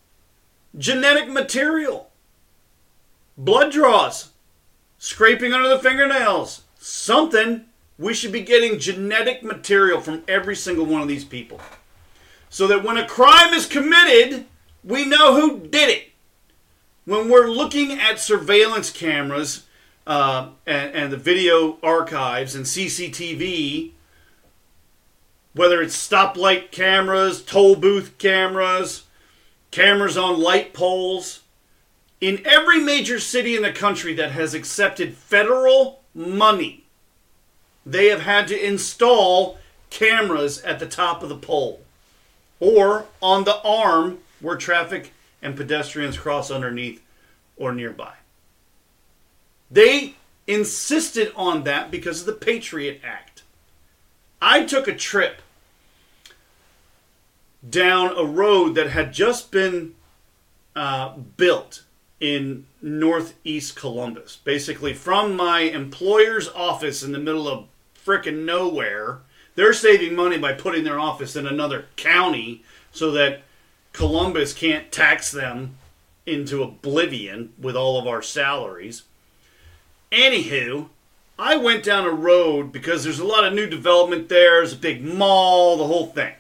[0.76, 2.10] genetic material,
[3.36, 4.30] blood draws,
[4.98, 7.66] scraping under the fingernails, something.
[7.98, 11.60] We should be getting genetic material from every single one of these people.
[12.48, 14.46] So that when a crime is committed,
[14.82, 16.08] we know who did it.
[17.04, 19.64] When we're looking at surveillance cameras
[20.06, 23.92] uh, and, and the video archives and CCTV,
[25.54, 29.04] whether it's stoplight cameras, toll booth cameras,
[29.70, 31.40] cameras on light poles.
[32.20, 36.84] In every major city in the country that has accepted federal money,
[37.84, 39.58] they have had to install
[39.90, 41.80] cameras at the top of the pole
[42.60, 45.12] or on the arm where traffic
[45.42, 47.02] and pedestrians cross underneath
[47.56, 48.14] or nearby.
[49.70, 50.14] They
[50.46, 53.42] insisted on that because of the Patriot Act.
[54.40, 55.41] I took a trip
[57.68, 59.94] down a road that had just been
[60.74, 61.84] uh, built
[62.20, 64.36] in northeast Columbus.
[64.44, 67.66] Basically, from my employer's office in the middle of
[68.04, 69.20] frickin' nowhere,
[69.54, 73.42] they're saving money by putting their office in another county so that
[73.92, 75.76] Columbus can't tax them
[76.24, 79.02] into oblivion with all of our salaries.
[80.10, 80.88] Anywho,
[81.38, 84.60] I went down a road because there's a lot of new development there.
[84.60, 86.34] There's a big mall, the whole thing.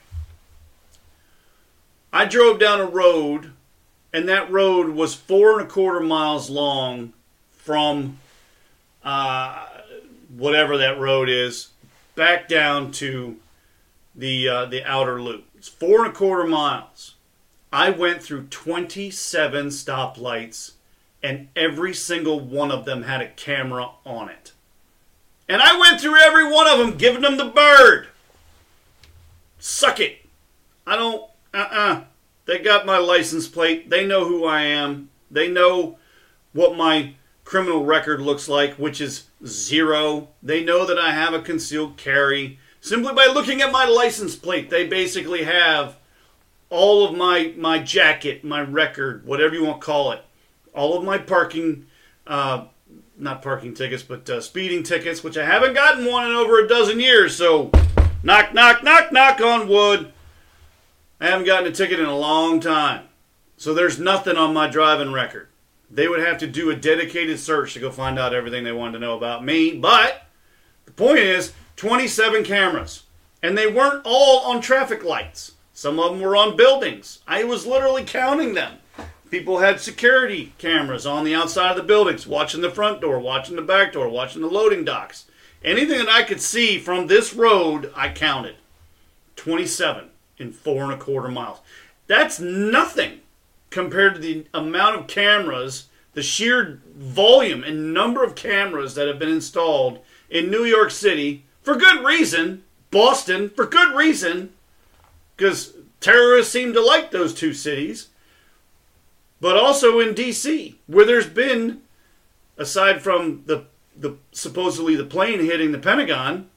[2.12, 3.52] I drove down a road,
[4.12, 7.14] and that road was four and a quarter miles long
[7.50, 8.18] from
[9.02, 9.66] uh,
[10.36, 11.68] whatever that road is
[12.14, 13.36] back down to
[14.14, 15.44] the uh, the outer loop.
[15.56, 17.14] It's four and a quarter miles.
[17.72, 20.72] I went through 27 stoplights,
[21.22, 24.52] and every single one of them had a camera on it.
[25.48, 28.08] And I went through every one of them, giving them the bird.
[29.58, 30.18] Suck it.
[30.86, 31.24] I don't.
[31.52, 31.92] Uh uh-uh.
[31.92, 32.04] uh
[32.46, 33.90] They got my license plate.
[33.90, 35.10] They know who I am.
[35.30, 35.98] They know
[36.52, 40.28] what my criminal record looks like, which is zero.
[40.42, 42.58] They know that I have a concealed carry.
[42.80, 45.96] Simply by looking at my license plate, they basically have
[46.68, 50.24] all of my my jacket, my record, whatever you want to call it,
[50.74, 51.86] all of my parking,
[52.26, 52.64] uh,
[53.18, 56.68] not parking tickets, but uh, speeding tickets, which I haven't gotten one in over a
[56.68, 57.36] dozen years.
[57.36, 57.70] So,
[58.22, 60.12] knock, knock, knock, knock on wood.
[61.22, 63.04] I haven't gotten a ticket in a long time.
[63.56, 65.50] So there's nothing on my driving record.
[65.88, 68.94] They would have to do a dedicated search to go find out everything they wanted
[68.94, 69.78] to know about me.
[69.78, 70.26] But
[70.84, 73.04] the point is 27 cameras.
[73.40, 75.52] And they weren't all on traffic lights.
[75.72, 77.20] Some of them were on buildings.
[77.24, 78.78] I was literally counting them.
[79.30, 83.54] People had security cameras on the outside of the buildings, watching the front door, watching
[83.54, 85.26] the back door, watching the loading docks.
[85.62, 88.56] Anything that I could see from this road, I counted.
[89.36, 90.08] 27
[90.42, 91.60] in four and a quarter miles.
[92.06, 93.20] That's nothing
[93.70, 99.18] compared to the amount of cameras, the sheer volume and number of cameras that have
[99.18, 104.52] been installed in New York City for good reason, Boston for good reason,
[105.36, 108.08] because terrorists seem to like those two cities,
[109.40, 111.80] but also in D.C., where there's been,
[112.58, 116.48] aside from the the supposedly the plane hitting the Pentagon,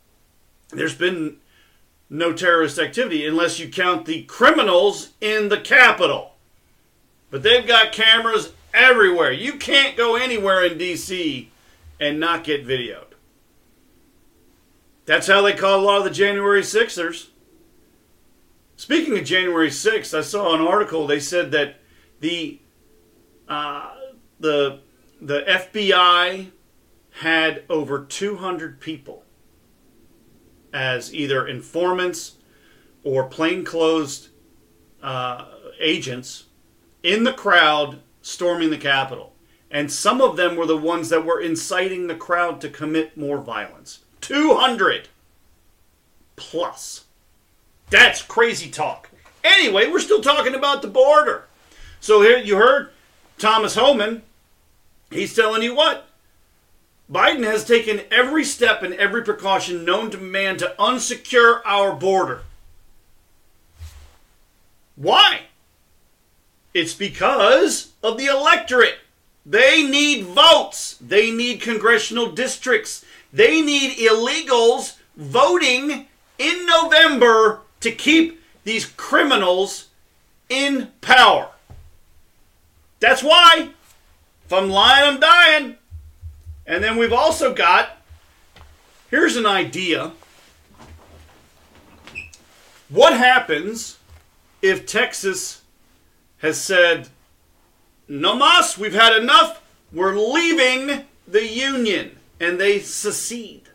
[0.69, 1.37] there's been
[2.17, 6.33] no terrorist activity unless you count the criminals in the Capitol.
[7.29, 9.31] But they've got cameras everywhere.
[9.31, 11.51] You can't go anywhere in D.C.
[11.99, 13.13] and not get videoed.
[15.05, 17.29] That's how they caught a lot of the January Sixers.
[18.77, 21.07] Speaking of January 6th, I saw an article.
[21.07, 21.75] They said that
[22.19, 22.59] the
[23.47, 23.93] uh,
[24.39, 24.79] the
[25.21, 26.51] the FBI
[27.19, 29.24] had over 200 people
[30.75, 32.33] as either informants
[33.05, 34.29] or plainclothes
[35.01, 35.45] uh,
[35.79, 36.45] agents
[37.01, 39.33] in the crowd storming the Capitol.
[39.71, 43.37] And some of them were the ones that were inciting the crowd to commit more
[43.37, 43.99] violence.
[44.19, 45.07] 200
[46.35, 47.05] plus.
[47.89, 49.09] That's crazy talk.
[49.43, 51.45] Anyway, we're still talking about the border.
[52.01, 52.89] So here you heard
[53.37, 54.23] Thomas Homan.
[55.09, 56.09] He's telling you what?
[57.11, 62.41] Biden has taken every step and every precaution known to man to unsecure our border.
[64.95, 65.41] Why?
[66.73, 68.97] It's because of the electorate.
[69.45, 70.97] They need votes.
[70.99, 73.05] They need congressional districts.
[73.31, 76.07] They need illegals voting
[76.39, 79.87] in November to keep these criminals
[80.49, 81.49] in power.
[82.99, 83.69] That's why.
[84.45, 85.75] If I'm lying, I'm dying.
[86.67, 87.97] And then we've also got
[89.09, 90.11] here's an idea.
[92.89, 93.97] What happens
[94.61, 95.61] if Texas
[96.39, 97.09] has said,
[98.07, 103.69] no mas, we've had enough, we're leaving the Union, and they secede?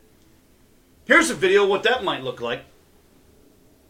[1.07, 2.65] Here's a video what that might look like,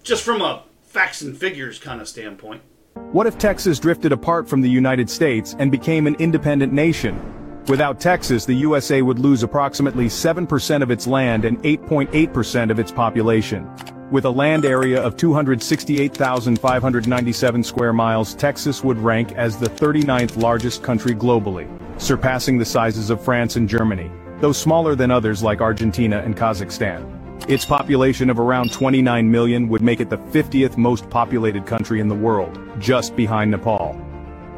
[0.03, 2.62] just from a facts and figures kind of standpoint.
[2.94, 7.39] What if Texas drifted apart from the United States and became an independent nation?
[7.69, 12.91] Without Texas, the USA would lose approximately 7% of its land and 8.8% of its
[12.91, 13.71] population.
[14.11, 20.83] With a land area of 268,597 square miles, Texas would rank as the 39th largest
[20.83, 21.69] country globally,
[22.01, 27.07] surpassing the sizes of France and Germany, though smaller than others like Argentina and Kazakhstan.
[27.49, 32.09] Its population of around 29 million would make it the 50th most populated country in
[32.09, 33.97] the world, just behind Nepal.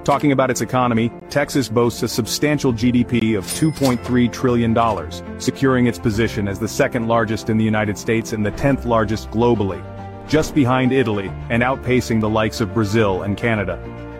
[0.04, 6.48] Talking about its economy, Texas boasts a substantial GDP of $2.3 trillion, securing its position
[6.48, 9.80] as the second largest in the United States and the 10th largest globally,
[10.26, 13.78] just behind Italy and outpacing the likes of Brazil and Canada.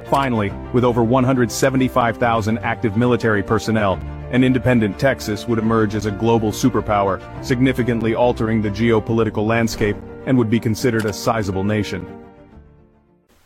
[0.09, 3.95] Finally, with over 175,000 active military personnel,
[4.30, 10.39] an independent Texas would emerge as a global superpower, significantly altering the geopolitical landscape, and
[10.39, 12.07] would be considered a sizable nation.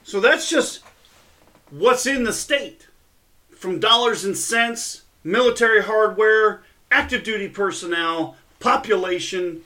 [0.02, 0.82] So that's just
[1.78, 2.86] what's in the state
[3.50, 9.62] from dollars and cents, military hardware, active duty personnel, population.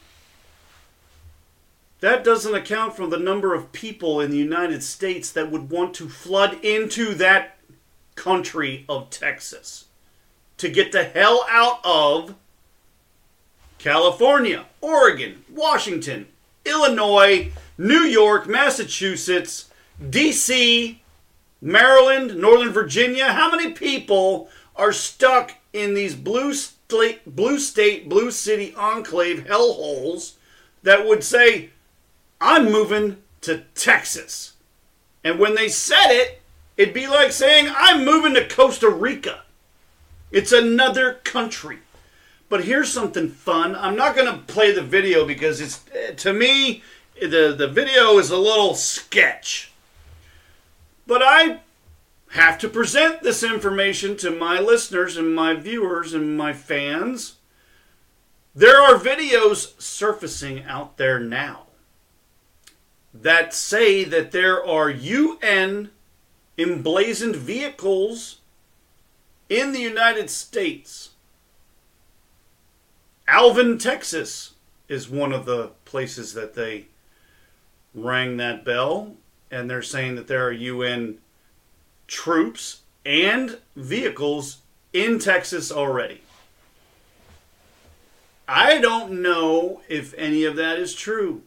[2.01, 5.95] That doesn't account for the number of people in the United States that would want
[5.95, 7.59] to flood into that
[8.15, 9.87] country of Texas
[10.57, 12.35] to get the hell out of
[13.79, 16.27] California, Oregon, Washington,
[16.65, 19.71] Illinois, New York, Massachusetts,
[20.09, 21.00] D.C.,
[21.61, 23.33] Maryland, Northern Virginia.
[23.33, 30.35] How many people are stuck in these blue state, blue state, blue city enclave hellholes
[30.83, 31.71] that would say,
[32.41, 34.55] I'm moving to Texas?
[35.23, 36.41] And when they said it,
[36.77, 39.43] it'd be like saying, I'm moving to Costa Rica.
[40.31, 41.79] It's another country.
[42.49, 43.77] But here's something fun.
[43.77, 45.85] I'm not going to play the video because it's
[46.23, 46.83] to me
[47.21, 49.70] the the video is a little sketch.
[51.11, 51.59] But I
[52.29, 57.35] have to present this information to my listeners and my viewers and my fans.
[58.55, 61.67] There are videos surfacing out there now
[63.13, 65.91] that say that there are UN
[66.57, 68.39] emblazoned vehicles
[69.49, 71.11] in the United States.
[73.27, 74.53] Alvin, Texas
[74.87, 76.87] is one of the places that they
[77.97, 79.17] rang that bell,
[79.51, 81.19] and they're saying that there are UN
[82.07, 84.59] troops and vehicles
[84.93, 86.23] in Texas already.
[88.49, 91.43] I don't know if any of that is true.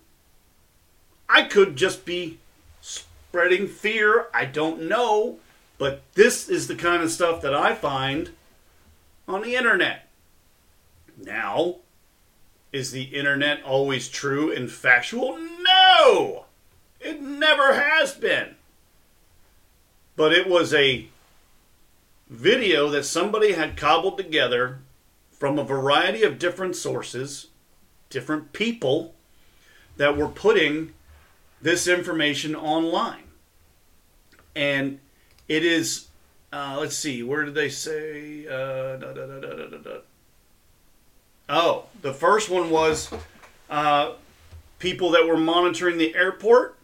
[1.27, 2.39] I could just be
[2.81, 4.27] spreading fear.
[4.33, 5.39] I don't know.
[5.77, 8.31] But this is the kind of stuff that I find
[9.27, 10.07] on the internet.
[11.17, 11.77] Now,
[12.71, 15.37] is the internet always true and factual?
[15.37, 16.45] No!
[17.03, 18.55] It never has been.
[20.15, 21.07] But it was a
[22.29, 24.79] video that somebody had cobbled together
[25.31, 27.47] from a variety of different sources,
[28.09, 29.13] different people
[29.97, 30.93] that were putting
[31.61, 33.23] this information online.
[34.55, 34.99] And
[35.47, 36.07] it is,
[36.51, 38.47] uh, let's see, where did they say?
[38.47, 39.99] Uh, da, da, da,
[41.49, 43.11] oh, the first one was
[43.69, 44.13] uh,
[44.79, 46.77] people that were monitoring the airport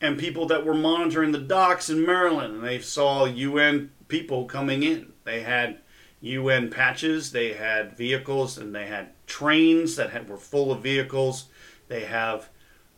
[0.00, 2.56] and people that were monitoring the docks in Maryland.
[2.56, 5.12] And they saw UN people coming in.
[5.24, 5.78] They had
[6.20, 11.46] UN patches, they had vehicles, and they had trains that had, were full of vehicles.
[11.88, 12.48] They have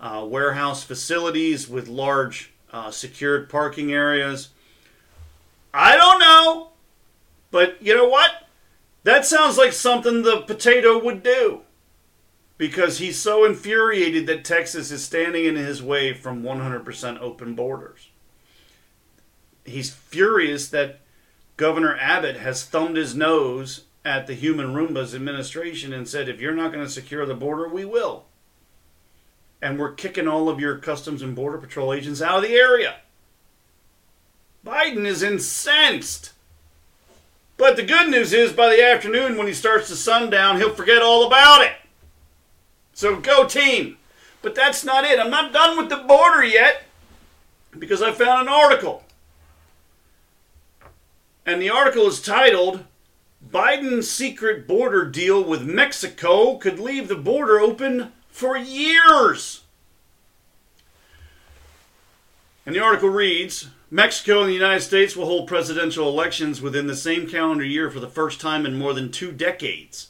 [0.01, 4.51] uh, warehouse facilities with large uh, secured parking areas.
[5.75, 6.71] I don't know.
[7.51, 8.31] But you know what?
[9.05, 11.63] That sounds like something the potato would do.
[12.59, 18.11] Because he's so infuriated that Texas is standing in his way from 100% open borders.
[19.65, 21.01] He's furious that
[21.57, 26.55] Governor Abbott has thumbed his nose at the Human Roomba's administration and said, if you're
[26.55, 28.25] not going to secure the border, we will.
[29.63, 32.97] And we're kicking all of your Customs and Border Patrol agents out of the area.
[34.65, 36.33] Biden is incensed.
[37.57, 41.03] But the good news is, by the afternoon, when he starts to sundown, he'll forget
[41.03, 41.73] all about it.
[42.99, 43.97] So go, team.
[44.43, 45.21] But that's not it.
[45.21, 46.83] I'm not done with the border yet
[47.79, 49.05] because I found an article.
[51.47, 52.83] And the article is titled
[53.49, 59.63] Biden's secret border deal with Mexico could leave the border open for years.
[62.67, 66.97] And the article reads Mexico and the United States will hold presidential elections within the
[66.97, 70.09] same calendar year for the first time in more than two decades.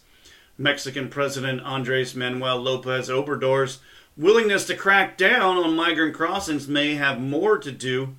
[0.58, 3.78] Mexican President Andres Manuel Lopez Obrador's
[4.16, 8.16] willingness to crack down on migrant crossings may have more to do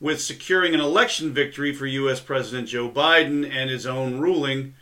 [0.00, 2.20] with securing an election victory for U.S.
[2.20, 4.74] President Joe Biden and his own ruling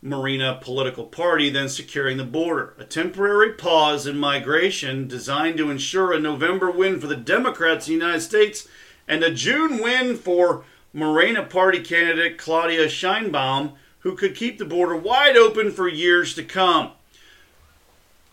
[0.00, 2.74] Morena political party than securing the border.
[2.78, 7.94] A temporary pause in migration designed to ensure a November win for the Democrats in
[7.94, 8.68] the United States
[9.08, 13.72] and a June win for Morena party candidate Claudia Sheinbaum,
[14.04, 16.92] who could keep the border wide open for years to come.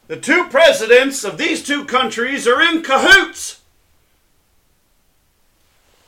[0.07, 3.61] The two presidents of these two countries are in cahoots.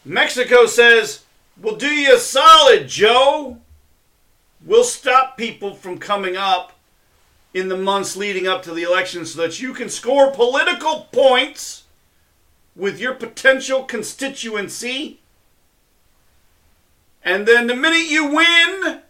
[0.04, 1.24] Mexico says,
[1.60, 3.58] We'll do you a solid, Joe.
[4.66, 6.74] We'll stop people from coming up
[7.54, 11.84] in the months leading up to the election so that you can score political points
[12.76, 15.22] with your potential constituency.
[17.24, 19.03] And then the minute you win,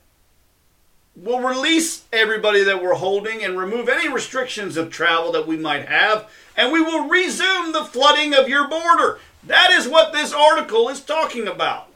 [1.15, 5.87] we'll release everybody that we're holding and remove any restrictions of travel that we might
[5.87, 9.19] have, and we will resume the flooding of your border.
[9.43, 11.87] That is what this article is talking about.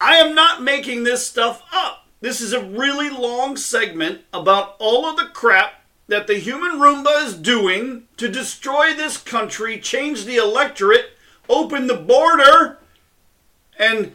[0.00, 2.06] I am not making this stuff up.
[2.20, 7.24] This is a really long segment about all of the crap that the human Roomba
[7.26, 11.10] is doing to destroy this country, change the electorate,
[11.48, 12.78] open the border,
[13.78, 14.12] and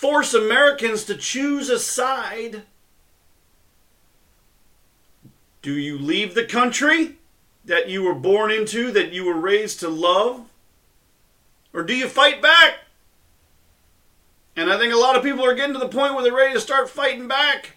[0.00, 2.62] force Americans to choose a side.
[5.60, 7.18] Do you leave the country
[7.66, 10.48] that you were born into, that you were raised to love?
[11.74, 12.78] Or do you fight back?
[14.56, 16.54] And I think a lot of people are getting to the point where they're ready
[16.54, 17.72] to start fighting back.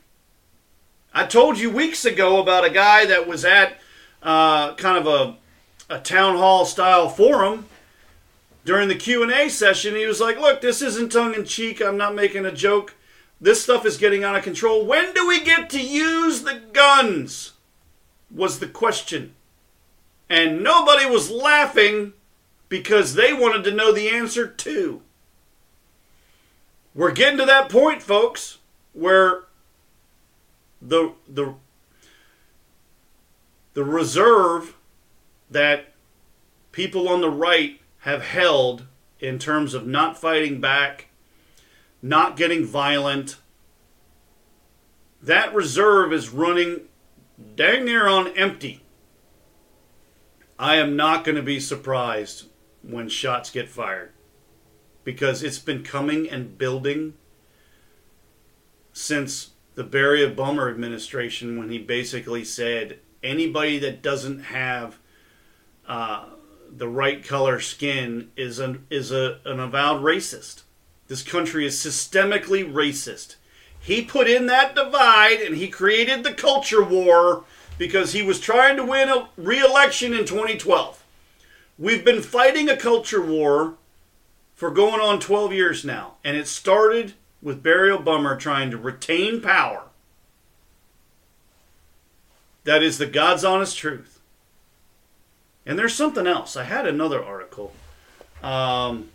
[1.13, 3.79] I told you weeks ago about a guy that was at
[4.21, 5.07] uh, kind of
[5.89, 7.65] a, a town hall style forum
[8.65, 12.51] during the q&a session he was like look this isn't tongue-in-cheek i'm not making a
[12.51, 12.95] joke.
[13.41, 14.85] This stuff is getting out of control.
[14.85, 17.51] When do we get to use the guns?
[18.31, 19.35] was the question.
[20.29, 22.13] And nobody was laughing
[22.69, 25.01] because they wanted to know the answer too
[26.95, 28.59] we're getting to that point folks
[28.93, 29.43] where
[30.81, 31.55] the the
[33.73, 34.75] the reserve
[35.49, 35.93] that
[36.71, 38.85] people on the right have held
[39.19, 41.07] in terms of not fighting back,
[42.01, 43.37] not getting violent.
[45.21, 46.81] That reserve is running
[47.55, 48.83] dang near on empty.
[50.59, 52.47] I am not going to be surprised
[52.81, 54.11] when shots get fired
[55.05, 57.13] because it's been coming and building
[58.91, 64.99] since the Barry Obama administration when he basically said anybody that doesn't have
[65.87, 66.25] uh,
[66.77, 70.63] the right color skin is an is a, an avowed racist.
[71.07, 73.35] This country is systemically racist.
[73.79, 77.43] He put in that divide and he created the culture war
[77.77, 81.03] because he was trying to win a re-election in 2012.
[81.77, 83.75] We've been fighting a culture war
[84.55, 89.41] for going on 12 years now, and it started with Barry Obama trying to retain
[89.41, 89.83] power.
[92.63, 94.12] That is the God's honest truth.
[95.65, 96.57] And there's something else.
[96.57, 97.73] I had another article.
[98.41, 99.09] Um,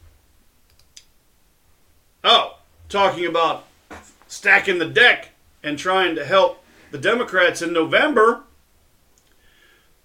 [2.25, 3.67] oh, talking about
[4.27, 5.31] stacking the deck
[5.63, 8.43] and trying to help the Democrats in November.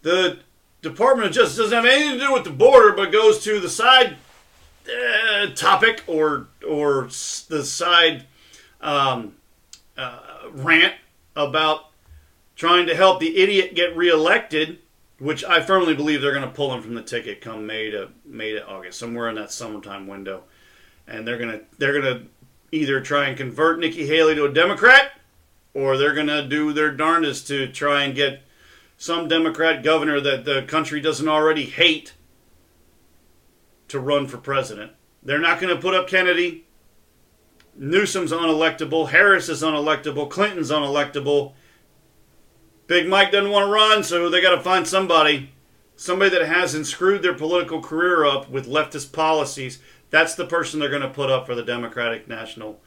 [0.01, 0.39] The
[0.81, 3.69] Department of Justice doesn't have anything to do with the border, but goes to the
[3.69, 4.17] side
[4.85, 7.03] uh, topic or or
[7.47, 8.25] the side
[8.81, 9.35] um,
[9.97, 10.19] uh,
[10.51, 10.95] rant
[11.37, 11.85] about
[12.57, 14.79] trying to help the idiot get reelected
[15.23, 18.09] which I firmly believe they're going to pull him from the ticket come May to
[18.25, 20.43] May to August, somewhere in that summertime window,
[21.07, 22.23] and they're gonna they're gonna
[22.71, 25.11] either try and convert Nikki Haley to a Democrat,
[25.73, 28.41] or they're gonna do their darndest to try and get
[28.97, 32.13] some Democrat governor that the country doesn't already hate
[33.87, 34.91] to run for president.
[35.21, 36.65] They're not going to put up Kennedy.
[37.75, 39.09] Newsom's unelectable.
[39.09, 40.29] Harris is unelectable.
[40.29, 41.53] Clinton's unelectable.
[42.87, 45.51] Big Mike doesn't want to run, so they got to find somebody,
[45.95, 49.79] somebody that hasn't screwed their political career up with leftist policies.
[50.09, 52.81] That's the person they're going to put up for the Democratic National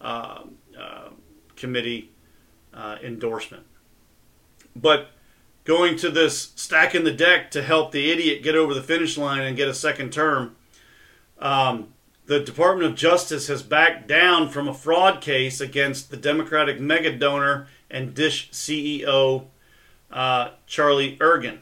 [0.00, 0.44] uh,
[0.78, 1.08] uh,
[1.56, 2.10] Committee
[2.72, 3.64] uh, endorsement.
[4.74, 5.10] but
[5.64, 9.42] going to this stacking the deck to help the idiot get over the finish line
[9.42, 10.56] and get a second term.
[11.38, 11.94] Um,
[12.26, 17.16] the Department of Justice has backed down from a fraud case against the Democratic mega
[17.16, 19.44] donor and Dish CEO
[20.10, 21.58] uh, Charlie Ergen.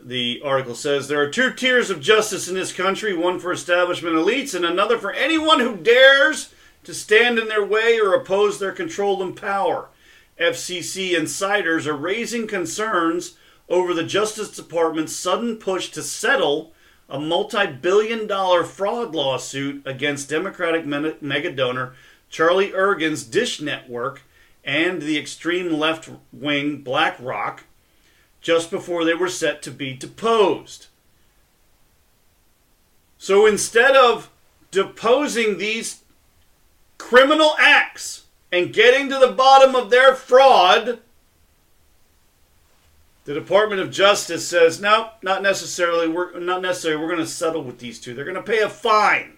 [0.00, 4.16] The article says there are two tiers of justice in this country one for establishment
[4.16, 6.52] elites and another for anyone who dares
[6.84, 9.88] to stand in their way or oppose their control and power.
[10.40, 13.36] FCC insiders are raising concerns
[13.68, 16.72] over the Justice Department's sudden push to settle
[17.08, 21.94] a multi billion dollar fraud lawsuit against Democratic mega donor
[22.28, 24.22] Charlie Ergen's Dish Network
[24.64, 27.64] and the extreme left wing BlackRock
[28.40, 30.86] just before they were set to be deposed.
[33.18, 34.30] So instead of
[34.70, 36.02] deposing these
[36.98, 41.00] criminal acts and getting to the bottom of their fraud,
[43.24, 46.08] the Department of Justice says, no, not necessarily.
[46.08, 47.00] We're not necessarily.
[47.00, 48.14] We're going to settle with these two.
[48.14, 49.34] They're going to pay a fine.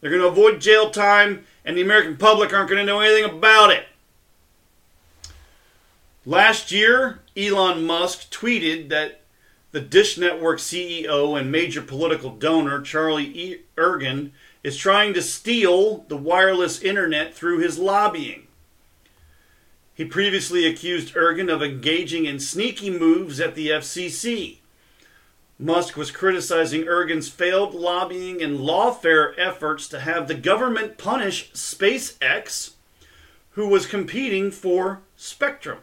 [0.00, 3.24] They're going to avoid jail time, and the American public aren't going to know anything
[3.24, 3.86] about it.
[6.24, 9.22] Last year, Elon Musk tweeted that
[9.72, 14.30] the Dish Network CEO and major political donor Charlie Ergen
[14.62, 18.46] is trying to steal the wireless internet through his lobbying.
[19.94, 24.58] He previously accused Ergen of engaging in sneaky moves at the FCC.
[25.58, 32.74] Musk was criticizing Ergen's failed lobbying and lawfare efforts to have the government punish SpaceX,
[33.50, 35.78] who was competing for Spectrum.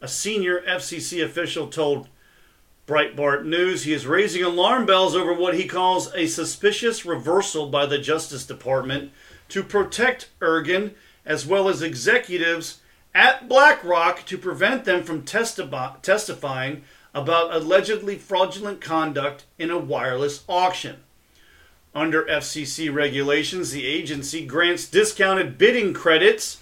[0.00, 2.08] A senior FCC official told
[2.86, 7.84] Breitbart News he is raising alarm bells over what he calls a suspicious reversal by
[7.84, 9.10] the Justice Department
[9.48, 10.92] to protect Ergen
[11.26, 12.80] as well as executives
[13.12, 20.44] at BlackRock to prevent them from testi- testifying about allegedly fraudulent conduct in a wireless
[20.48, 21.02] auction.
[21.94, 26.60] Under FCC regulations, the agency grants discounted bidding credits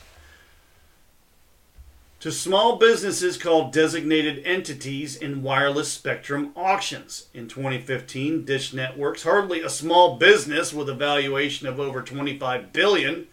[2.27, 7.29] to small businesses called designated entities in wireless spectrum auctions.
[7.33, 13.29] In 2015, Dish Networks, hardly a small business with a valuation of over 25 billion,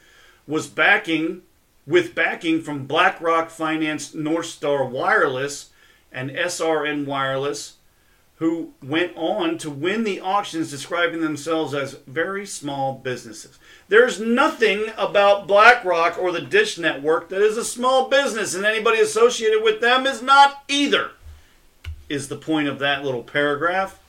[0.46, 1.42] was backing
[1.88, 5.72] with backing from BlackRock financed Northstar Wireless
[6.12, 7.78] and SRN Wireless,
[8.36, 13.58] who went on to win the auctions, describing themselves as very small businesses.
[13.94, 19.00] There's nothing about BlackRock or the Dish Network that is a small business, and anybody
[19.00, 21.12] associated with them is not either,
[22.10, 24.00] is the point of that little paragraph.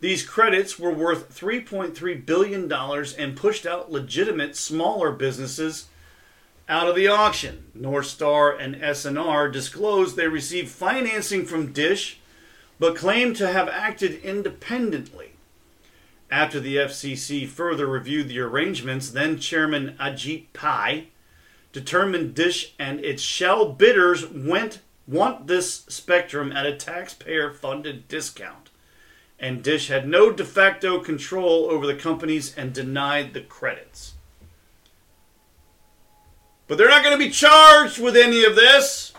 [0.00, 5.88] These credits were worth $3.3 billion and pushed out legitimate smaller businesses
[6.70, 7.66] out of the auction.
[7.74, 12.18] North Star and SNR disclosed they received financing from Dish,
[12.78, 15.27] but claimed to have acted independently.
[16.30, 21.08] After the FCC further reviewed the arrangements, then Chairman Ajit Pai
[21.72, 28.68] determined Dish and its shell bidders went want this spectrum at a taxpayer-funded discount.
[29.38, 34.14] And Dish had no de facto control over the companies and denied the credits.
[36.66, 39.14] But they're not going to be charged with any of this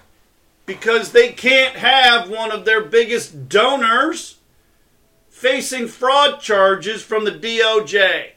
[0.68, 4.39] because they can't have one of their biggest donors
[5.40, 8.32] facing fraud charges from the DOJ.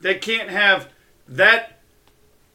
[0.00, 0.88] They can't have
[1.26, 1.80] that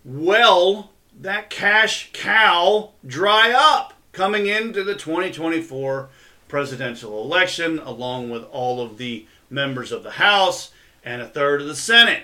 [0.05, 6.07] well, that cash cow dry up coming into the 2024
[6.47, 10.71] presidential election, along with all of the members of the House
[11.03, 12.23] and a third of the Senate.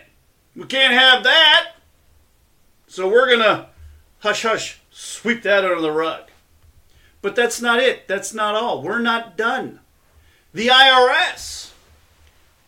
[0.56, 1.74] We can't have that.
[2.88, 3.68] So we're going to
[4.20, 6.30] hush hush sweep that under the rug.
[7.22, 8.08] But that's not it.
[8.08, 8.82] That's not all.
[8.82, 9.82] We're not done.
[10.58, 11.70] The IRS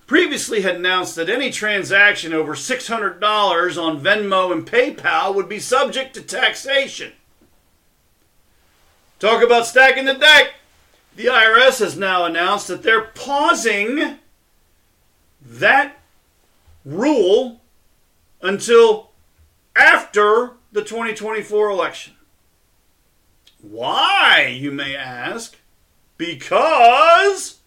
[0.06, 6.14] previously had announced that any transaction over $600 on Venmo and PayPal would be subject
[6.14, 7.14] to taxation.
[9.18, 10.54] Talk about stacking the deck.
[11.16, 14.20] The IRS has now announced that they're pausing
[15.42, 15.98] that
[16.86, 17.60] rule
[18.40, 19.10] until
[19.76, 22.14] after the 2024 election.
[23.64, 25.58] Why, you may ask?
[26.20, 27.59] Because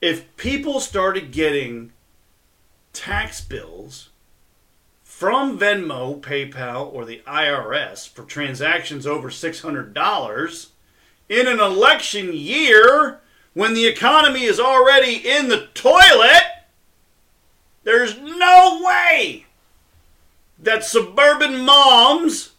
[0.00, 1.92] if people started getting
[2.92, 4.10] tax bills
[5.02, 10.66] from Venmo, PayPal, or the IRS for transactions over $600
[11.28, 13.20] in an election year
[13.54, 16.44] when the economy is already in the toilet,
[17.82, 19.46] there's no way
[20.58, 22.52] that suburban moms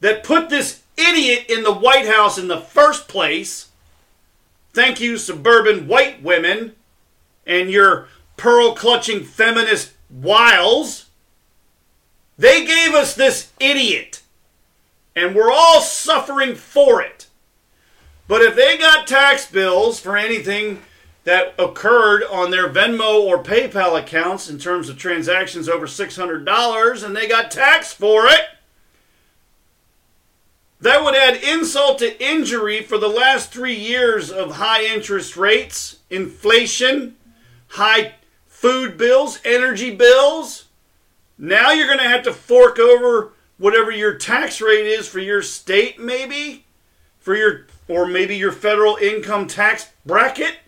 [0.00, 3.69] that put this idiot in the White House in the first place.
[4.72, 6.76] Thank you, suburban white women
[7.46, 11.06] and your pearl clutching feminist wiles.
[12.38, 14.22] They gave us this idiot,
[15.14, 17.26] and we're all suffering for it.
[18.28, 20.82] But if they got tax bills for anything
[21.24, 27.16] that occurred on their Venmo or PayPal accounts in terms of transactions over $600 and
[27.16, 28.40] they got taxed for it,
[30.80, 35.98] that would add insult to injury for the last three years of high interest rates,
[36.08, 37.16] inflation,
[37.68, 38.14] high
[38.46, 40.66] food bills, energy bills.
[41.36, 45.42] Now you're going to have to fork over whatever your tax rate is for your
[45.42, 46.64] state, maybe,
[47.18, 50.58] for your or maybe your federal income tax bracket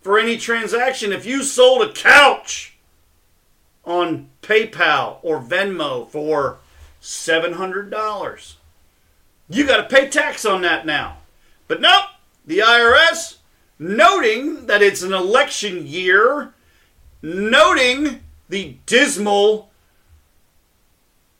[0.00, 1.12] for any transaction.
[1.12, 2.76] If you sold a couch
[3.84, 6.58] on PayPal or Venmo for
[7.00, 8.54] $700,
[9.48, 11.18] you got to pay tax on that now.
[11.66, 12.04] But nope,
[12.46, 13.36] the IRS,
[13.78, 16.54] noting that it's an election year,
[17.22, 19.70] noting the dismal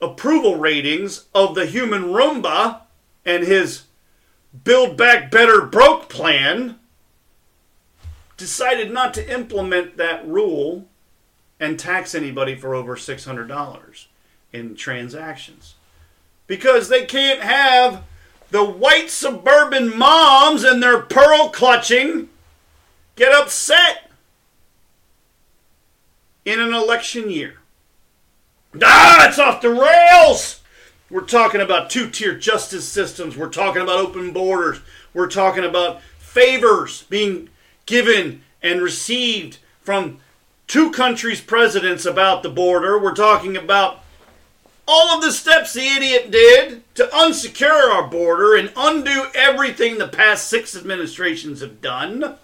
[0.00, 2.82] approval ratings of the human Roomba
[3.24, 3.84] and his
[4.64, 6.78] Build Back Better Broke plan,
[8.36, 10.86] decided not to implement that rule
[11.60, 14.06] and tax anybody for over $600
[14.52, 15.74] in transactions.
[16.48, 18.02] Because they can't have
[18.50, 22.28] the white suburban moms and their pearl clutching
[23.14, 24.10] get upset
[26.44, 27.58] in an election year.
[28.82, 30.60] Ah, it's off the rails!
[31.10, 33.36] We're talking about two tier justice systems.
[33.36, 34.80] We're talking about open borders.
[35.14, 37.48] We're talking about favors being
[37.86, 40.18] given and received from
[40.66, 42.98] two countries' presidents about the border.
[42.98, 44.04] We're talking about
[44.88, 50.08] all of the steps the idiot did to unsecure our border and undo everything the
[50.08, 52.36] past six administrations have done.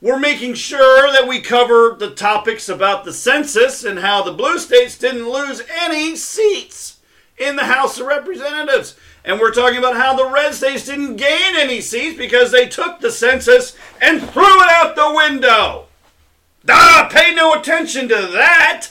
[0.00, 4.58] We're making sure that we cover the topics about the census and how the blue
[4.58, 6.98] states didn't lose any seats
[7.36, 8.96] in the House of Representatives.
[9.22, 13.00] And we're talking about how the red states didn't gain any seats because they took
[13.00, 15.86] the census and threw it out the window.
[16.68, 18.88] Ah, pay no attention to that.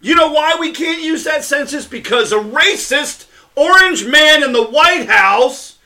[0.00, 1.86] You know why we can't use that census?
[1.86, 3.26] Because a racist
[3.56, 5.78] orange man in the White House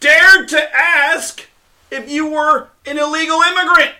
[0.00, 1.46] dared to ask
[1.90, 3.92] if you were an illegal immigrant.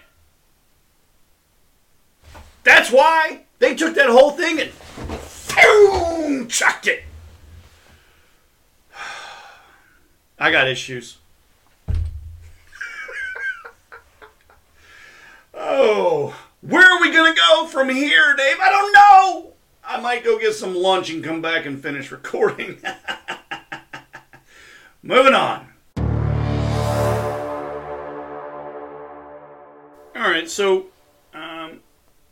[2.63, 4.71] That's why they took that whole thing and
[5.55, 7.05] boom, chucked it.
[10.39, 11.19] I got issues.
[15.55, 18.57] oh, where are we going to go from here, Dave?
[18.61, 19.53] I don't know.
[19.83, 22.79] I might go get some lunch and come back and finish recording.
[25.03, 25.69] Moving on.
[30.15, 30.89] All right, so
[31.33, 31.81] um,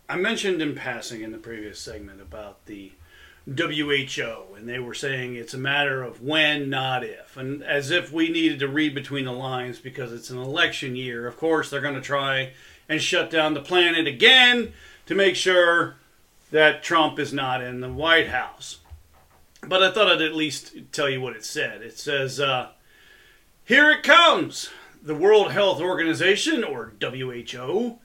[0.09, 2.93] I mentioned in passing in the previous segment about the
[3.47, 7.39] WHO, and they were saying it's a matter of when, not if.
[7.39, 11.27] And as if we needed to read between the lines because it's an election year.
[11.27, 12.53] Of course, they're going to try
[12.89, 14.73] and shut down the planet again
[15.07, 15.97] to make sure
[16.51, 18.79] that Trump is not in the White House.
[19.67, 21.83] But I thought I'd at least tell you what it said.
[21.83, 22.71] It says, uh,
[23.65, 24.71] Here it comes.
[25.03, 27.99] The World Health Organization, or WHO,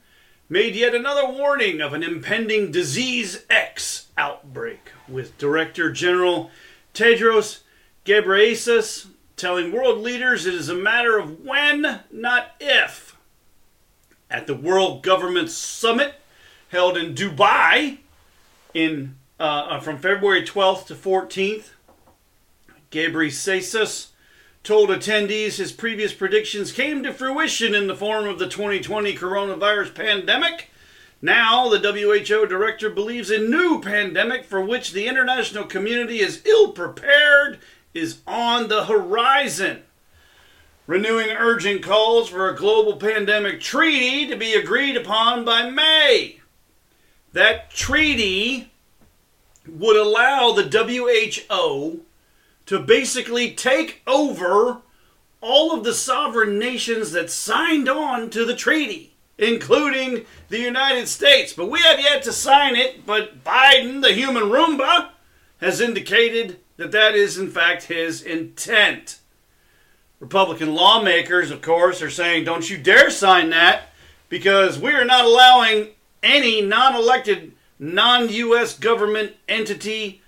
[0.50, 6.52] made yet another warning of an impending Disease X outbreak, with Director General
[6.94, 7.62] Tedros
[8.06, 13.03] Ghebreyesus telling world leaders it is a matter of when, not if.
[14.34, 16.16] At the World Government Summit
[16.70, 18.00] held in Dubai
[18.74, 21.70] in uh, from February 12th to 14th,
[22.92, 24.08] Ghebreyesus
[24.64, 29.94] told attendees his previous predictions came to fruition in the form of the 2020 coronavirus
[29.94, 30.72] pandemic.
[31.22, 36.72] Now, the WHO director believes a new pandemic for which the international community is ill
[36.72, 37.60] prepared
[37.94, 39.84] is on the horizon.
[40.86, 46.42] Renewing urgent calls for a global pandemic treaty to be agreed upon by May.
[47.32, 48.70] That treaty
[49.66, 52.02] would allow the WHO
[52.66, 54.82] to basically take over
[55.40, 61.54] all of the sovereign nations that signed on to the treaty, including the United States.
[61.54, 65.12] But we have yet to sign it, but Biden, the human Roomba,
[65.62, 69.20] has indicated that that is in fact his intent.
[70.24, 73.90] Republican lawmakers, of course, are saying, don't you dare sign that
[74.30, 75.90] because we are not allowing
[76.24, 80.22] any non elected, non US government entity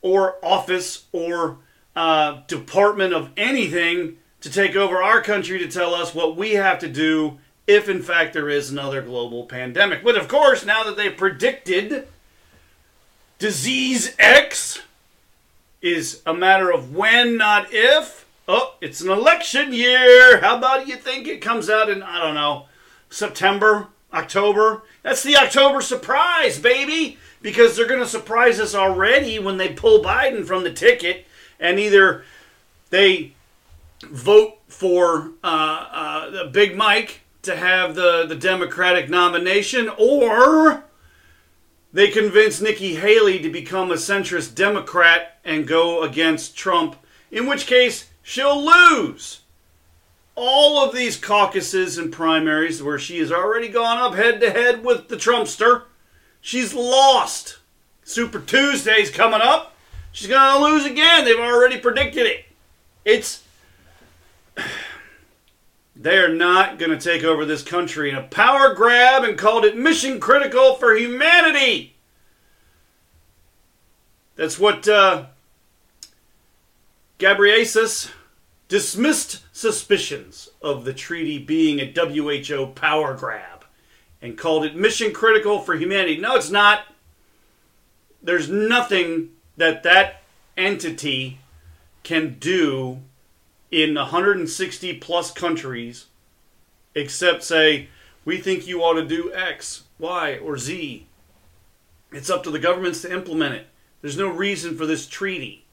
[0.00, 1.58] or office or
[1.94, 6.78] uh, department of anything to take over our country to tell us what we have
[6.78, 10.02] to do if, in fact, there is another global pandemic.
[10.02, 12.08] But of course, now that they predicted
[13.38, 14.80] disease X
[15.82, 18.17] is a matter of when, not if.
[18.50, 20.40] Oh, it's an election year.
[20.40, 22.64] How about you think it comes out in, I don't know,
[23.10, 24.84] September, October?
[25.02, 30.02] That's the October surprise, baby, because they're going to surprise us already when they pull
[30.02, 31.26] Biden from the ticket
[31.60, 32.24] and either
[32.88, 33.34] they
[34.02, 40.84] vote for uh, uh, Big Mike to have the, the Democratic nomination or
[41.92, 46.96] they convince Nikki Haley to become a centrist Democrat and go against Trump,
[47.30, 49.40] in which case she'll lose.
[50.34, 54.84] All of these caucuses and primaries where she has already gone up head to head
[54.84, 55.84] with the Trumpster,
[56.42, 57.58] she's lost.
[58.04, 59.74] Super Tuesday's coming up.
[60.12, 61.24] She's going to lose again.
[61.24, 62.44] They've already predicted it.
[63.04, 63.42] It's.
[65.96, 69.76] They're not going to take over this country in a power grab and called it
[69.76, 71.96] mission critical for humanity.
[74.36, 75.26] That's what uh,
[78.68, 83.64] dismissed suspicions of the treaty being a WHO power grab
[84.20, 86.18] and called it mission critical for humanity.
[86.18, 86.84] No, it's not.
[88.22, 90.22] There's nothing that that
[90.56, 91.38] entity
[92.02, 93.00] can do
[93.70, 96.06] in 160 plus countries
[96.94, 97.88] except say,
[98.24, 101.06] we think you ought to do X, Y, or Z.
[102.12, 103.66] It's up to the governments to implement it.
[104.00, 105.64] There's no reason for this treaty.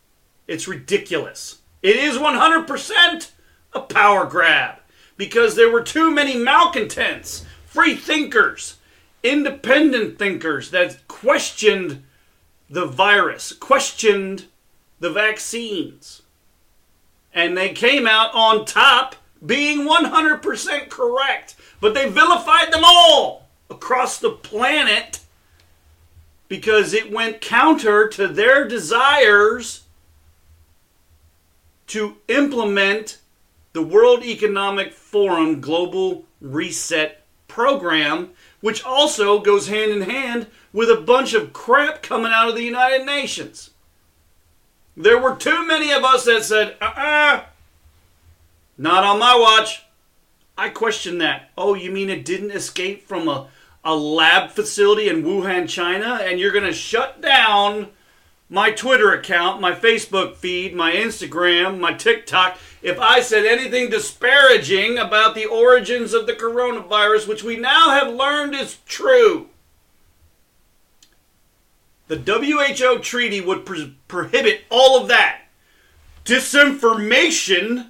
[0.47, 1.59] It's ridiculous.
[1.85, 3.31] It is 100%
[3.73, 4.77] a power grab
[5.17, 8.77] because there were too many malcontents, free thinkers,
[9.21, 12.01] independent thinkers that questioned
[12.71, 14.45] the virus, questioned
[14.99, 16.23] the vaccines.
[17.31, 21.55] And they came out on top being 100% correct.
[21.79, 25.19] But they vilified them all across the planet
[26.47, 29.84] because it went counter to their desires
[31.87, 33.19] to implement
[33.73, 38.31] the World Economic Forum Global Reset Program,
[38.61, 42.63] which also goes hand in hand with a bunch of crap coming out of the
[42.63, 43.71] United Nations.
[44.97, 47.43] There were too many of us that said, uh uh-uh, uh,
[48.77, 49.83] not on my watch.
[50.57, 51.51] I question that.
[51.57, 53.47] Oh, you mean it didn't escape from a,
[53.83, 57.89] a lab facility in Wuhan, China, and you're going to shut down
[58.49, 64.99] my Twitter account, my Facebook feed, my Instagram, my TikTok if I said anything disparaging
[64.99, 69.49] about the origins of the coronavirus, which we now have learned is true.
[72.07, 75.45] The WHO treaty would pro- prohibit all of that.
[76.25, 77.87] Disinformation,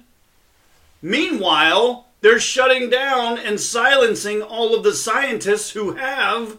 [1.02, 6.56] meanwhile, they're shutting down and silencing all of the scientists who have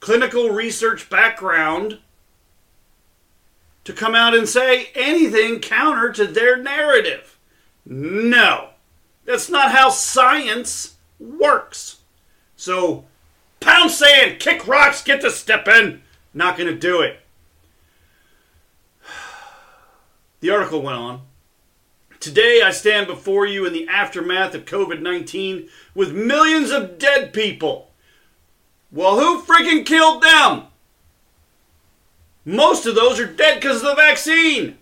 [0.00, 2.00] clinical research background
[3.84, 7.38] to come out and say anything counter to their narrative.
[7.84, 8.70] No,
[9.24, 11.98] that's not how science works.
[12.56, 13.04] So,
[13.60, 16.02] pound sand, kick rocks, get to step in.
[16.32, 17.20] Not going to do it.
[20.40, 21.20] The article went on.
[22.18, 27.32] Today, I stand before you in the aftermath of COVID 19 with millions of dead
[27.32, 27.90] people.
[28.90, 30.64] Well, who freaking killed them?
[32.44, 34.78] Most of those are dead because of the vaccine.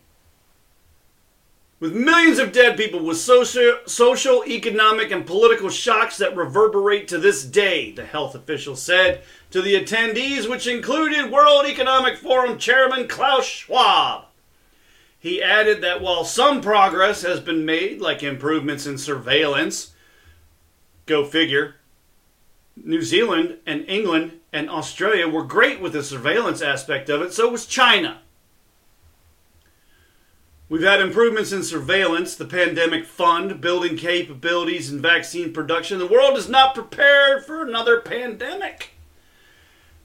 [1.78, 7.18] With millions of dead people with social, social, economic, and political shocks that reverberate to
[7.18, 13.08] this day, the health official said to the attendees, which included World Economic Forum Chairman
[13.08, 14.26] Klaus Schwab.
[15.18, 19.92] He added that while some progress has been made, like improvements in surveillance,
[21.06, 21.76] go figure,
[22.76, 27.48] New Zealand and England and Australia were great with the surveillance aspect of it, so
[27.48, 28.20] was China.
[30.68, 35.98] We've had improvements in surveillance, the pandemic fund, building capabilities, and vaccine production.
[35.98, 38.90] The world is not prepared for another pandemic.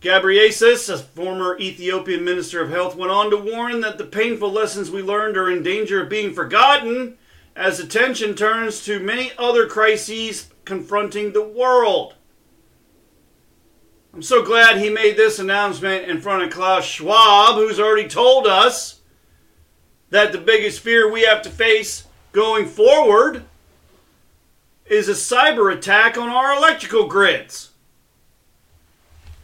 [0.01, 4.89] Ghebreyesus, a former Ethiopian minister of health, went on to warn that the painful lessons
[4.89, 7.17] we learned are in danger of being forgotten
[7.55, 12.15] as attention turns to many other crises confronting the world.
[14.15, 18.47] I'm so glad he made this announcement in front of Klaus Schwab, who's already told
[18.47, 19.01] us
[20.09, 23.43] that the biggest fear we have to face going forward
[24.85, 27.71] is a cyber attack on our electrical grids.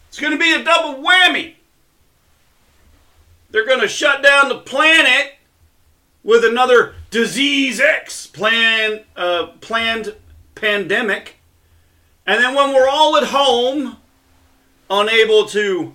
[0.08, 1.56] It's going to be a double whammy.
[3.50, 5.34] They're going to shut down the planet
[6.24, 10.16] with another disease X plan, uh, planned
[10.56, 11.36] pandemic.
[12.26, 13.98] And then when we're all at home,
[14.92, 15.94] unable to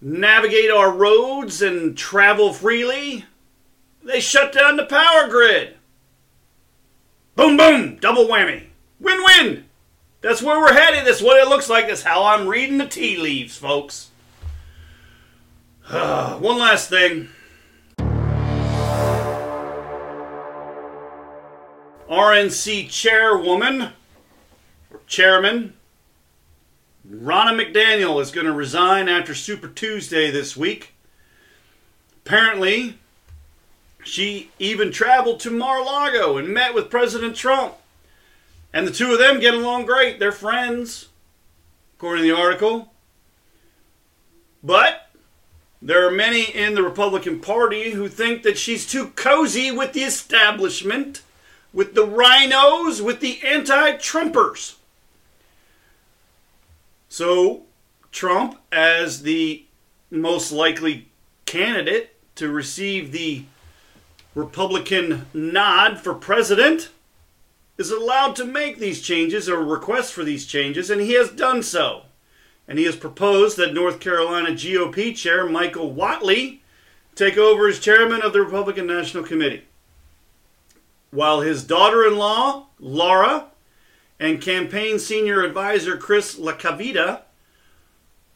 [0.00, 3.24] navigate our roads and travel freely,
[4.02, 5.76] they shut down the power grid.
[7.34, 8.64] Boom, boom, double whammy.
[9.00, 9.64] Win win.
[10.20, 11.04] That's where we're headed.
[11.04, 11.88] That's what it looks like.
[11.88, 14.10] That's how I'm reading the tea leaves, folks.
[15.90, 17.28] One last thing.
[22.08, 23.90] RNC chairwoman,
[25.06, 25.74] chairman,
[27.08, 30.94] Ronna McDaniel is going to resign after Super Tuesday this week.
[32.24, 32.98] Apparently,
[34.02, 37.74] she even traveled to Mar-a-Lago and met with President Trump.
[38.72, 40.18] And the two of them get along great.
[40.18, 41.08] They're friends,
[41.96, 42.92] according to the article.
[44.62, 45.10] But
[45.82, 50.04] there are many in the Republican Party who think that she's too cozy with the
[50.04, 51.20] establishment,
[51.74, 54.76] with the rhinos, with the anti Trumpers.
[57.16, 57.62] So,
[58.10, 59.66] Trump, as the
[60.10, 61.10] most likely
[61.46, 63.44] candidate to receive the
[64.34, 66.88] Republican nod for president,
[67.78, 71.62] is allowed to make these changes or request for these changes, and he has done
[71.62, 72.06] so.
[72.66, 76.62] And he has proposed that North Carolina GOP chair Michael Whatley
[77.14, 79.62] take over as chairman of the Republican National Committee.
[81.12, 83.52] While his daughter in law, Laura,
[84.18, 87.22] and campaign senior advisor Chris LaCivita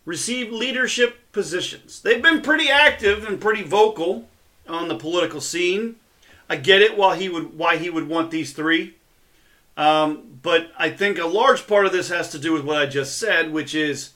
[0.04, 2.00] received leadership positions.
[2.00, 4.28] They've been pretty active and pretty vocal
[4.66, 5.96] on the political scene.
[6.48, 8.94] I get it why he would why he would want these three.
[9.76, 12.86] Um, but I think a large part of this has to do with what I
[12.86, 14.10] just said, which is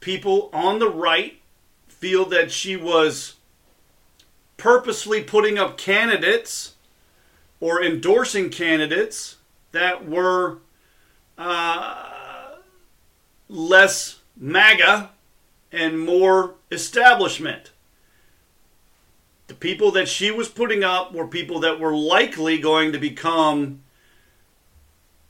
[0.00, 1.40] people on the right
[1.88, 3.34] feel that she was
[4.56, 6.74] purposely putting up candidates
[7.60, 9.36] or endorsing candidates
[9.72, 10.58] that were
[11.38, 12.56] uh,
[13.48, 15.10] less MAGA
[15.72, 17.70] and more establishment.
[19.46, 23.82] The people that she was putting up were people that were likely going to become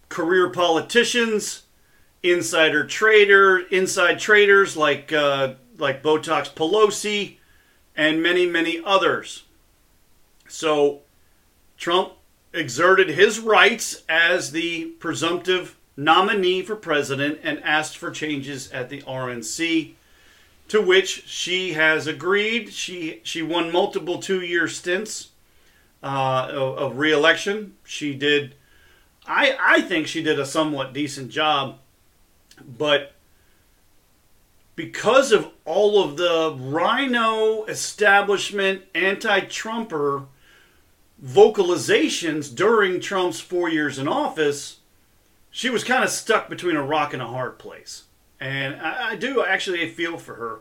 [0.09, 1.62] career politicians,
[2.22, 7.36] insider trader, inside traders like uh, like Botox Pelosi,
[7.97, 9.45] and many many others.
[10.49, 11.01] So
[11.78, 12.12] Trump
[12.53, 19.03] exerted his rights as the presumptive nominee for president and asked for changes at the
[19.03, 19.92] RNC
[20.68, 22.72] to which she has agreed.
[22.72, 25.30] She she won multiple two-year stints
[26.03, 27.74] uh, of, of re-election.
[27.84, 28.55] She did
[29.26, 31.78] I, I think she did a somewhat decent job,
[32.66, 33.12] but
[34.74, 40.24] because of all of the rhino establishment anti Trumper
[41.22, 44.78] vocalizations during Trump's four years in office,
[45.50, 48.04] she was kind of stuck between a rock and a hard place.
[48.38, 50.60] And I, I do actually feel for her.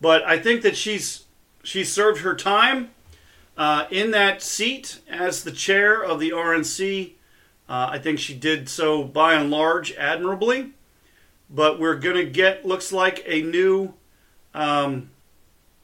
[0.00, 1.24] But I think that she's
[1.62, 2.90] she served her time
[3.56, 7.12] uh, in that seat as the chair of the RNC
[7.70, 10.72] uh, I think she did so by and large admirably.
[11.48, 13.94] But we're going to get, looks like, a new.
[14.52, 15.10] Um,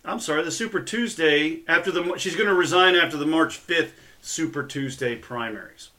[0.05, 2.19] I'm sorry, the Super Tuesday after the.
[2.19, 3.93] She's going to resign after the March 5th
[4.27, 5.91] Super Tuesday primaries.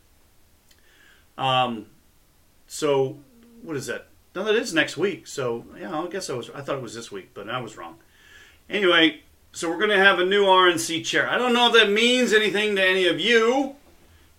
[1.37, 1.85] Um,
[2.67, 3.19] so,
[3.61, 4.07] what is that?
[4.35, 5.27] No, that is next week.
[5.27, 6.49] So, yeah, I guess I was.
[6.49, 7.95] I thought it was this week, but I was wrong.
[8.69, 9.21] Anyway,
[9.53, 11.29] so we're going to have a new RNC chair.
[11.29, 13.77] I don't know if that means anything to any of you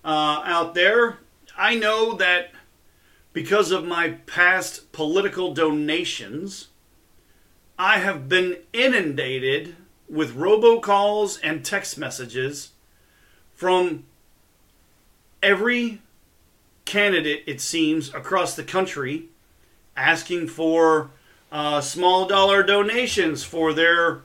[0.04, 1.20] uh, out there.
[1.56, 2.50] I know that
[3.32, 6.68] because of my past political donations,
[7.78, 9.76] I have been inundated
[10.10, 12.72] with robocalls and text messages
[13.58, 14.04] from
[15.42, 16.00] every
[16.84, 19.24] candidate, it seems, across the country
[19.96, 21.10] asking for
[21.50, 24.20] uh, small dollar donations for their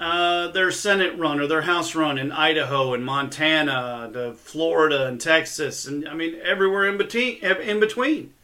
[0.00, 5.20] uh, their Senate run or their House run in Idaho and Montana, to Florida and
[5.20, 7.36] Texas, and I mean everywhere in between.
[7.44, 8.34] In between,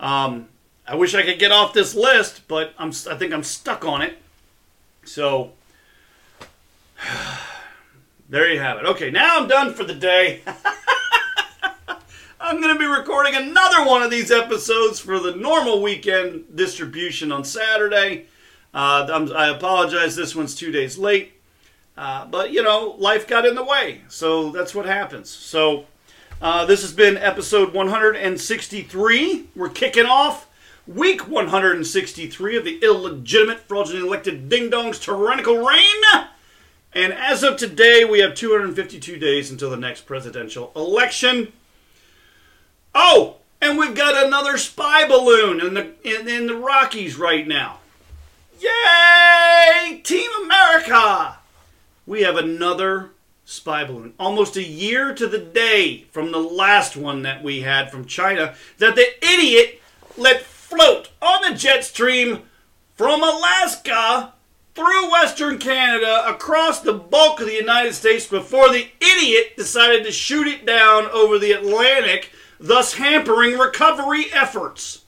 [0.00, 0.48] um,
[0.88, 4.02] I wish I could get off this list, but I'm I think I'm stuck on
[4.02, 4.18] it.
[5.04, 5.52] So
[8.28, 8.86] there you have it.
[8.86, 10.42] Okay, now I'm done for the day.
[12.40, 17.32] I'm going to be recording another one of these episodes for the normal weekend distribution
[17.32, 18.26] on Saturday.
[18.74, 21.32] Uh, i apologize, this one's two days late.
[21.96, 24.02] Uh, but, you know, life got in the way.
[24.08, 25.30] So that's what happens.
[25.30, 25.86] So
[26.42, 29.46] uh, this has been episode 163.
[29.56, 30.48] We're kicking off
[30.86, 36.28] week 163 of the illegitimate, fraudulently elected ding dongs tyrannical reign.
[36.96, 41.52] And as of today, we have 252 days until the next presidential election.
[42.94, 47.80] Oh, and we've got another spy balloon in the in, in the Rockies right now.
[48.58, 50.00] Yay!
[50.04, 51.36] Team America!
[52.06, 53.10] We have another
[53.44, 54.14] spy balloon.
[54.18, 58.54] Almost a year to the day from the last one that we had from China
[58.78, 59.82] that the idiot
[60.16, 62.44] let float on the jet stream
[62.94, 64.32] from Alaska
[64.76, 70.12] through Western Canada across the bulk of the United States before the idiot decided to
[70.12, 75.02] shoot it down over the Atlantic, thus hampering recovery efforts.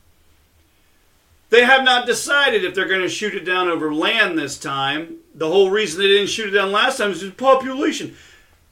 [1.50, 5.16] They have not decided if they're going to shoot it down over land this time.
[5.34, 8.16] The whole reason they didn't shoot it down last time is the population.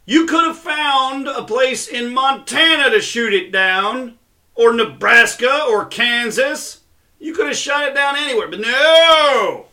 [0.06, 4.16] You could have found a place in Montana to shoot it down,
[4.54, 6.80] or Nebraska, or Kansas.
[7.18, 9.65] You could have shot it down anywhere, but no!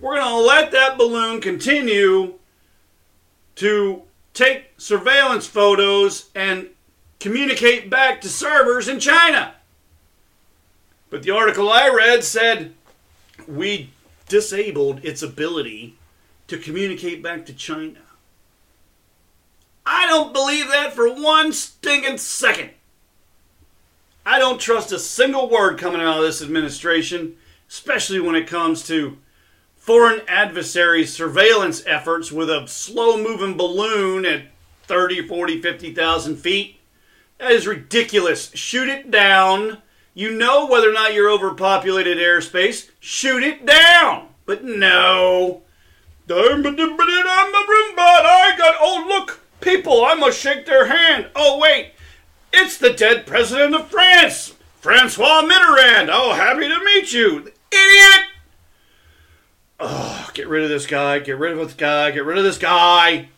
[0.00, 2.34] We're going to let that balloon continue
[3.56, 6.68] to take surveillance photos and
[7.18, 9.54] communicate back to servers in China.
[11.10, 12.74] But the article I read said
[13.48, 13.90] we
[14.28, 15.96] disabled its ability
[16.46, 18.00] to communicate back to China.
[19.84, 22.70] I don't believe that for one stinking second.
[24.24, 27.36] I don't trust a single word coming out of this administration,
[27.68, 29.16] especially when it comes to
[29.88, 34.42] foreign adversaries' surveillance efforts with a slow moving balloon at
[34.82, 36.78] 30, 40, 50,000 feet.
[37.38, 38.50] That is ridiculous.
[38.54, 39.78] Shoot it down
[40.18, 42.90] you know whether or not you're overpopulated airspace.
[42.98, 44.26] Shoot it down.
[44.46, 45.62] But no.
[48.26, 51.28] I got, oh, look, people, I must shake their hand.
[51.36, 51.92] Oh, wait,
[52.52, 56.08] it's the dead president of France, Francois Mitterrand.
[56.10, 57.52] Oh, happy to meet you.
[57.70, 58.27] Idiot!
[59.80, 62.58] Oh, get rid of this guy, get rid of this guy, get rid of this
[62.58, 63.28] guy.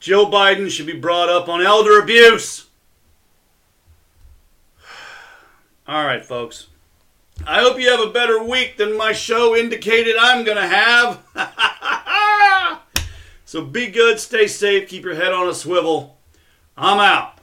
[0.00, 2.66] Joe Biden should be brought up on elder abuse.
[5.86, 6.66] All right, folks.
[7.46, 11.20] I hope you have a better week than my show indicated I'm going to have.
[13.44, 16.18] so be good, stay safe, keep your head on a swivel.
[16.76, 17.38] I'm out.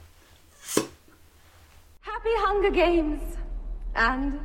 [2.00, 3.22] Happy Hunger Games!
[3.94, 4.40] And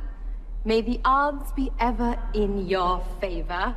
[0.64, 3.74] may the odds be ever in your favor.